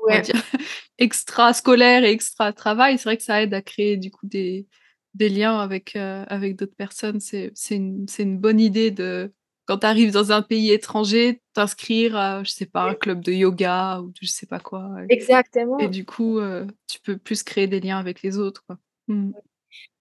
ouais. 0.06 0.22
extra 0.98 1.52
scolaires 1.52 2.04
et 2.04 2.10
extra 2.10 2.52
travail. 2.52 2.98
C'est 2.98 3.04
vrai 3.04 3.16
que 3.16 3.22
ça 3.22 3.42
aide 3.42 3.54
à 3.54 3.62
créer 3.62 3.96
du 3.96 4.10
coup 4.10 4.26
des, 4.26 4.66
des 5.14 5.28
liens 5.28 5.58
avec, 5.60 5.94
avec 5.94 6.56
d'autres 6.56 6.74
personnes. 6.74 7.20
C'est 7.20 7.52
une, 7.70 8.06
une 8.18 8.38
bonne 8.38 8.60
idée 8.60 8.90
de 8.90 9.32
quand 9.66 9.78
tu 9.78 9.86
arrives 9.86 10.12
dans 10.12 10.32
un 10.32 10.42
pays 10.42 10.72
étranger, 10.72 11.40
t'inscrire 11.54 12.16
à, 12.16 12.44
je 12.44 12.50
sais 12.50 12.66
pas, 12.66 12.82
un 12.82 12.94
club 12.94 13.22
de 13.22 13.32
yoga 13.32 14.00
ou 14.00 14.12
je 14.20 14.28
sais 14.28 14.46
pas 14.46 14.60
quoi. 14.60 14.90
Exactement. 15.08 15.78
Et 15.78 15.88
du 15.88 16.04
coup, 16.04 16.38
euh, 16.38 16.66
tu 16.86 17.00
peux 17.00 17.16
plus 17.16 17.42
créer 17.42 17.66
des 17.66 17.80
liens 17.80 17.98
avec 17.98 18.22
les 18.22 18.38
autres. 18.38 18.62
Quoi. 18.66 18.78
Mmh. 19.08 19.32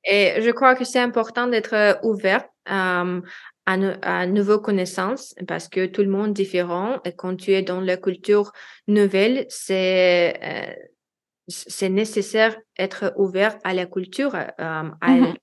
Et 0.05 0.41
je 0.41 0.49
crois 0.51 0.75
que 0.75 0.83
c'est 0.83 0.99
important 0.99 1.47
d'être 1.47 1.73
euh, 1.73 3.21
à, 3.65 3.73
à 4.01 4.27
nouvelles 4.27 4.59
connaissances 4.59 5.35
parce 5.47 5.67
que 5.67 5.85
tout 5.85 6.01
le 6.01 6.09
monde 6.09 6.29
est 6.29 6.43
différent. 6.43 6.99
Et 7.05 7.13
quand 7.13 7.35
tu 7.35 7.51
es 7.51 7.61
dans 7.61 7.81
la 7.81 7.97
culture 7.97 8.51
nouvelle, 8.87 9.45
c'est 9.49 10.39
euh, 10.43 10.73
c'est 11.47 11.89
nécessaire 11.89 12.55
d'être 12.77 13.13
ouvert 13.17 13.57
à 13.63 13.73
la 13.73 13.85
culture, 13.85 14.33
à, 14.33 14.83
mmh 14.83 15.33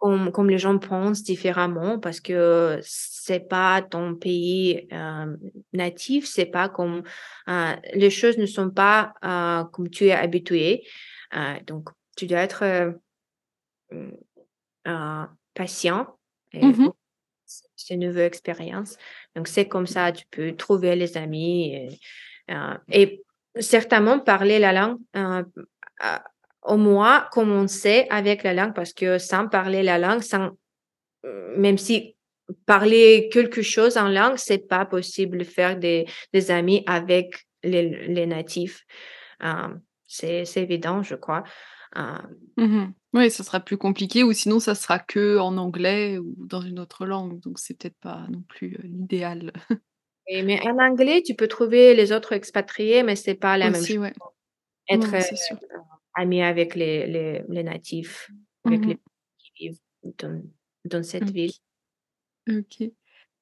comme, 0.00 0.30
comme, 0.30 0.48
les 0.48 0.58
gens 0.58 0.78
pensent 0.78 1.24
différemment 1.24 1.98
parce 1.98 2.20
que 2.20 2.78
c'est 2.82 3.48
pas 3.48 3.82
ton 3.82 4.14
pays 4.14 4.86
euh, 4.92 5.36
natif, 5.72 6.24
c'est 6.24 6.46
pas 6.46 6.68
comme 6.68 7.02
euh, 7.48 7.72
les 7.94 8.10
choses 8.10 8.38
ne 8.38 8.46
sont 8.46 8.70
pas 8.70 9.14
euh, 9.24 9.64
comme 9.64 9.90
tu 9.90 10.06
es 10.06 10.12
habitué. 10.12 10.84
Euh, 11.34 11.56
donc, 11.66 11.88
tu 12.16 12.28
dois 12.28 12.38
être 12.38 12.62
euh, 12.62 12.92
euh, 14.86 15.26
patient. 15.54 16.17
Et 16.52 16.64
mmh 16.64 16.90
C'est 17.76 17.94
une 17.94 18.06
nouvelle 18.06 18.26
expérience. 18.26 18.96
Donc, 19.34 19.48
c'est 19.48 19.68
comme 19.68 19.86
ça, 19.86 20.12
tu 20.12 20.26
peux 20.30 20.54
trouver 20.56 20.96
les 20.96 21.16
amis 21.16 21.74
et, 21.74 22.54
et 22.90 23.22
certainement 23.60 24.20
parler 24.20 24.58
la 24.58 24.72
langue 24.72 24.98
au 26.62 26.76
moins 26.76 27.26
commencer 27.32 28.06
avec 28.10 28.42
la 28.42 28.54
langue 28.54 28.74
parce 28.74 28.92
que 28.92 29.18
sans 29.18 29.48
parler 29.48 29.82
la 29.82 29.98
langue, 29.98 30.20
sans, 30.20 30.50
même 31.56 31.78
si 31.78 32.16
parler 32.66 33.28
quelque 33.32 33.62
chose 33.62 33.96
en 33.96 34.08
langue, 34.08 34.36
c'est 34.36 34.68
pas 34.68 34.84
possible 34.84 35.38
de 35.38 35.44
faire 35.44 35.78
des, 35.78 36.06
des 36.32 36.50
amis 36.50 36.82
avec 36.86 37.46
les, 37.62 38.06
les 38.08 38.26
natifs. 38.26 38.84
Euh, 39.42 39.74
c'est 40.06 40.44
évident, 40.56 41.02
je 41.02 41.14
crois. 41.14 41.44
Euh, 41.96 42.18
mmh 42.56 42.92
oui, 43.14 43.30
ça 43.30 43.42
sera 43.42 43.60
plus 43.60 43.78
compliqué 43.78 44.22
ou 44.22 44.32
sinon 44.32 44.60
ça 44.60 44.74
sera 44.74 44.98
que 44.98 45.38
en 45.38 45.56
anglais 45.56 46.18
ou 46.18 46.34
dans 46.46 46.60
une 46.60 46.78
autre 46.78 47.06
langue. 47.06 47.40
Donc 47.40 47.58
c'est 47.58 47.78
peut-être 47.78 47.98
pas 48.00 48.26
non 48.28 48.42
plus 48.42 48.74
euh, 48.74 48.82
l'idéal. 48.84 49.52
mais 50.28 50.60
en 50.66 50.78
anglais, 50.78 51.22
tu 51.24 51.34
peux 51.34 51.48
trouver 51.48 51.94
les 51.94 52.12
autres 52.12 52.32
expatriés, 52.32 53.02
mais 53.02 53.16
c'est 53.16 53.34
pas 53.34 53.56
la 53.56 53.70
même 53.70 53.82
chose. 53.82 53.98
Ouais. 53.98 54.12
Être, 54.90 55.14
amis 56.14 56.42
avec 56.42 56.74
les, 56.74 57.06
les, 57.06 57.42
les 57.48 57.62
natifs, 57.62 58.30
avec 58.64 58.80
mmh 58.80 58.88
les 58.88 58.98
qui 59.38 59.52
vivent 59.58 59.78
dans, 60.18 60.42
dans 60.84 61.02
cette 61.02 61.30
ville. 61.30 61.52
Ok. 62.50 62.90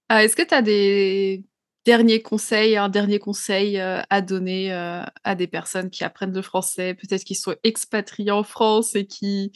Ah, 0.09 0.25
Est-ce 0.25 0.37
que 0.37 0.43
tu 0.43 0.55
as 0.55 0.62
des 0.62 1.45
derniers 1.87 2.20
conseils, 2.20 2.76
un 2.76 2.91
dernier 2.91 3.18
conseil 3.18 3.80
euh, 3.80 4.03
à 4.11 4.20
donner 4.20 4.74
euh, 4.74 5.03
à 5.24 5.34
des 5.34 5.47
personnes 5.47 5.89
qui 5.89 6.05
apprennent 6.05 6.34
le 6.34 6.43
français, 6.43 6.95
peut-être 6.95 7.24
qui 7.24 7.34
sont 7.34 7.55
expatriés 7.64 8.32
en 8.32 8.43
France 8.43 8.95
et 8.95 9.07
qui 9.07 9.53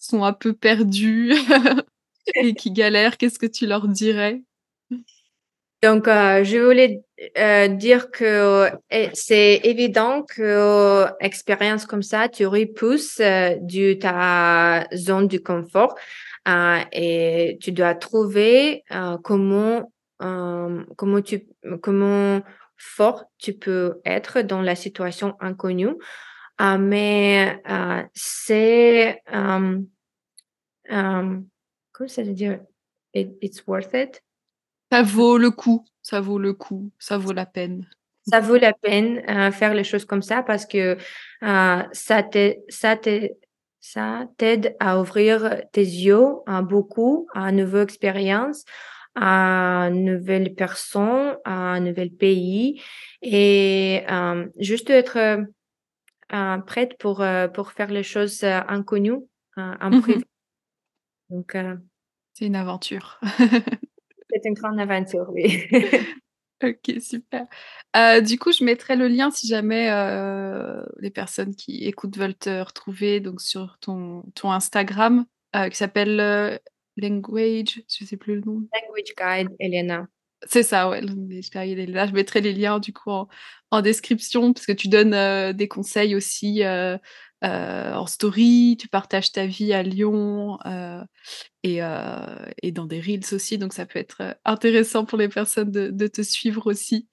sont 0.00 0.24
un 0.24 0.32
peu 0.32 0.52
perdus 0.54 1.32
et 2.34 2.54
qui 2.54 2.72
galèrent. 2.72 3.16
Qu'est-ce 3.16 3.38
que 3.38 3.46
tu 3.46 3.66
leur 3.66 3.86
dirais? 3.86 4.42
Donc, 5.82 6.08
euh, 6.08 6.42
je 6.42 6.58
voulais 6.58 7.02
euh, 7.38 7.68
dire 7.68 8.10
que 8.10 8.70
c'est 9.12 9.60
évident 9.62 10.22
que 10.22 11.04
expérience 11.20 11.84
comme 11.84 12.02
ça, 12.02 12.28
tu 12.28 12.46
repousses 12.46 13.20
euh, 13.20 13.56
du 13.60 13.98
ta 13.98 14.86
zone 14.94 15.28
du 15.28 15.42
confort 15.42 15.94
et 16.92 17.58
tu 17.60 17.72
dois 17.72 17.94
trouver 17.94 18.84
comment 19.22 19.92
comment 20.18 21.20
tu 21.20 21.46
comment 21.82 22.42
fort 22.76 23.24
tu 23.38 23.52
peux 23.54 24.00
être 24.04 24.42
dans 24.42 24.62
la 24.62 24.74
situation 24.74 25.36
inconnue. 25.40 25.96
mais 26.60 27.60
c'est 28.14 29.22
comment 30.88 32.08
ça 32.08 32.22
veut 32.22 32.32
dire? 32.32 32.60
it's 33.14 33.66
worth 33.66 33.94
it? 33.94 34.22
Ça 34.92 35.02
vaut 35.02 35.38
le 35.38 35.50
coup, 35.50 35.84
ça 36.02 36.20
vaut 36.20 36.38
le 36.38 36.52
coup, 36.52 36.90
ça 36.98 37.18
vaut 37.18 37.32
la 37.32 37.46
peine. 37.46 37.88
Ça 38.28 38.40
vaut 38.40 38.56
la 38.56 38.72
peine 38.72 39.22
euh, 39.28 39.52
faire 39.52 39.74
les 39.74 39.84
choses 39.84 40.04
comme 40.04 40.22
ça 40.22 40.42
parce 40.42 40.66
que 40.66 40.96
euh, 41.42 41.82
ça 41.92 42.22
t'aide 42.22 42.58
ça 42.68 42.96
ça 43.80 44.24
t'aide 44.36 44.76
à 44.80 45.00
ouvrir 45.00 45.62
tes 45.72 45.84
yeux 45.84 46.26
à 46.46 46.62
beaucoup, 46.62 47.28
à 47.34 47.50
une 47.50 47.56
nouvelle 47.56 47.82
expérience, 47.82 48.64
à 49.16 49.88
une 49.90 50.04
nouvelle 50.04 50.54
personne, 50.54 51.38
à 51.44 51.52
un 51.52 51.80
nouvel 51.80 52.10
pays 52.10 52.82
et 53.22 54.02
euh, 54.10 54.46
juste 54.58 54.90
être 54.90 55.16
euh, 55.16 56.58
prête 56.58 56.98
pour 56.98 57.22
euh, 57.22 57.48
pour 57.48 57.72
faire 57.72 57.90
les 57.90 58.02
choses 58.02 58.44
euh, 58.44 58.60
inconnues 58.68 59.24
en 59.56 60.00
privé. 60.00 60.22
Donc 61.30 61.56
c'est 62.34 62.46
une 62.46 62.56
aventure. 62.56 63.18
C'est 64.28 64.48
une 64.48 64.54
grande 64.54 64.78
aventure, 64.80 65.30
oui. 65.30 65.62
ok, 66.62 67.00
super. 67.00 67.46
Euh, 67.96 68.20
du 68.20 68.38
coup, 68.38 68.52
je 68.52 68.64
mettrai 68.64 68.96
le 68.96 69.08
lien 69.08 69.30
si 69.30 69.46
jamais 69.46 69.90
euh, 69.90 70.84
les 70.98 71.10
personnes 71.10 71.54
qui 71.54 71.84
écoutent 71.84 72.18
veulent 72.18 72.34
te 72.34 72.60
retrouver 72.60 73.20
donc 73.20 73.40
sur 73.40 73.78
ton, 73.80 74.24
ton 74.34 74.50
Instagram 74.50 75.24
euh, 75.54 75.68
qui 75.68 75.76
s'appelle 75.76 76.60
Language, 76.96 77.82
je 77.88 78.04
sais 78.04 78.16
plus 78.16 78.36
le 78.36 78.40
nom. 78.42 78.68
Language 78.72 79.14
Guide 79.16 79.56
Elena. 79.58 80.06
C'est 80.46 80.62
ça, 80.62 80.88
ouais, 80.88 81.00
Language 81.00 81.50
Guide 81.50 81.78
Elena. 81.78 82.06
Je 82.06 82.12
mettrai 82.12 82.40
les 82.40 82.52
liens 82.52 82.78
du 82.78 82.92
coup 82.92 83.10
en, 83.10 83.28
en 83.70 83.82
description 83.82 84.52
parce 84.52 84.66
que 84.66 84.72
tu 84.72 84.88
donnes 84.88 85.52
des 85.52 85.68
conseils 85.68 86.14
aussi 86.14 86.62
euh, 87.44 87.92
en 87.92 88.06
story, 88.06 88.76
tu 88.80 88.88
partages 88.88 89.30
ta 89.30 89.44
vie 89.44 89.74
à 89.74 89.82
Lyon 89.82 90.58
euh, 90.64 91.04
et, 91.62 91.82
euh, 91.82 92.46
et, 92.62 92.72
dans 92.72 92.86
des 92.86 92.98
reels 92.98 93.34
aussi, 93.34 93.58
donc 93.58 93.74
ça 93.74 93.84
peut 93.84 93.98
être 93.98 94.38
intéressant 94.46 95.04
pour 95.04 95.18
les 95.18 95.28
personnes 95.28 95.70
de, 95.70 95.90
de 95.90 96.06
te 96.06 96.22
suivre 96.22 96.66
aussi. 96.66 97.08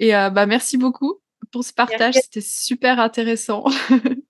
Et 0.00 0.12
bah, 0.12 0.46
merci 0.46 0.78
beaucoup 0.78 1.20
pour 1.52 1.62
ce 1.62 1.72
partage, 1.72 2.14
c'était 2.14 2.40
super 2.40 2.98
intéressant. 2.98 3.64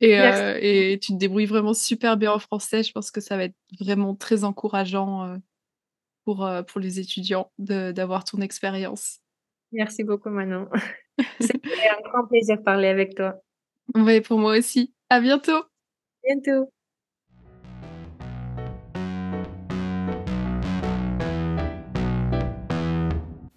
et, 0.00 0.92
et, 0.92 0.98
tu 0.98 1.12
te 1.12 1.18
débrouilles 1.18 1.46
vraiment 1.46 1.74
super 1.74 2.16
bien 2.16 2.32
en 2.32 2.38
français, 2.38 2.82
je 2.82 2.92
pense 2.92 3.10
que 3.10 3.20
ça 3.20 3.36
va 3.36 3.44
être 3.44 3.56
vraiment 3.80 4.14
très 4.14 4.44
encourageant 4.44 5.38
pour, 6.24 6.48
pour 6.66 6.80
les 6.80 7.00
étudiants 7.00 7.50
d'avoir 7.58 8.24
ton 8.24 8.40
expérience. 8.40 9.20
Merci 9.72 10.04
beaucoup 10.04 10.30
Manon. 10.30 10.68
C'était 11.40 11.88
un 11.90 12.08
grand 12.08 12.26
plaisir 12.26 12.58
de 12.58 12.62
parler 12.62 12.88
avec 12.88 13.14
toi. 13.14 13.34
Oui, 13.94 14.20
pour 14.20 14.38
moi 14.38 14.56
aussi. 14.56 14.94
À 15.10 15.20
bientôt. 15.20 15.64
Bientôt. 16.24 16.70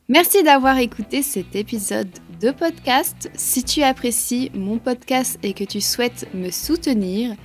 Merci 0.08 0.44
d'avoir 0.44 0.78
écouté 0.78 1.22
cet 1.22 1.56
épisode 1.56 2.10
de 2.42 2.50
podcast. 2.50 3.30
Si 3.36 3.64
tu 3.64 3.84
apprécies 3.84 4.52
mon 4.56 4.80
podcast 4.80 5.38
et 5.44 5.54
que 5.54 5.64
tu 5.64 5.80
souhaites 5.80 6.28
me 6.34 6.50
soutenir, 6.50 7.36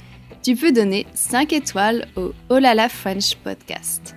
tu 0.42 0.56
peux 0.56 0.72
donner 0.72 1.06
5 1.12 1.52
étoiles 1.52 2.08
au 2.16 2.32
Olala 2.48 2.88
French 2.88 3.36
Podcast. 3.36 4.16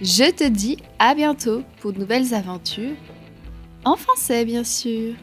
Je 0.00 0.30
te 0.30 0.48
dis 0.48 0.78
à 0.98 1.14
bientôt 1.14 1.62
pour 1.80 1.92
de 1.92 1.98
nouvelles 1.98 2.32
aventures, 2.32 2.96
en 3.84 3.96
français 3.96 4.46
bien 4.46 4.64
sûr. 4.64 5.14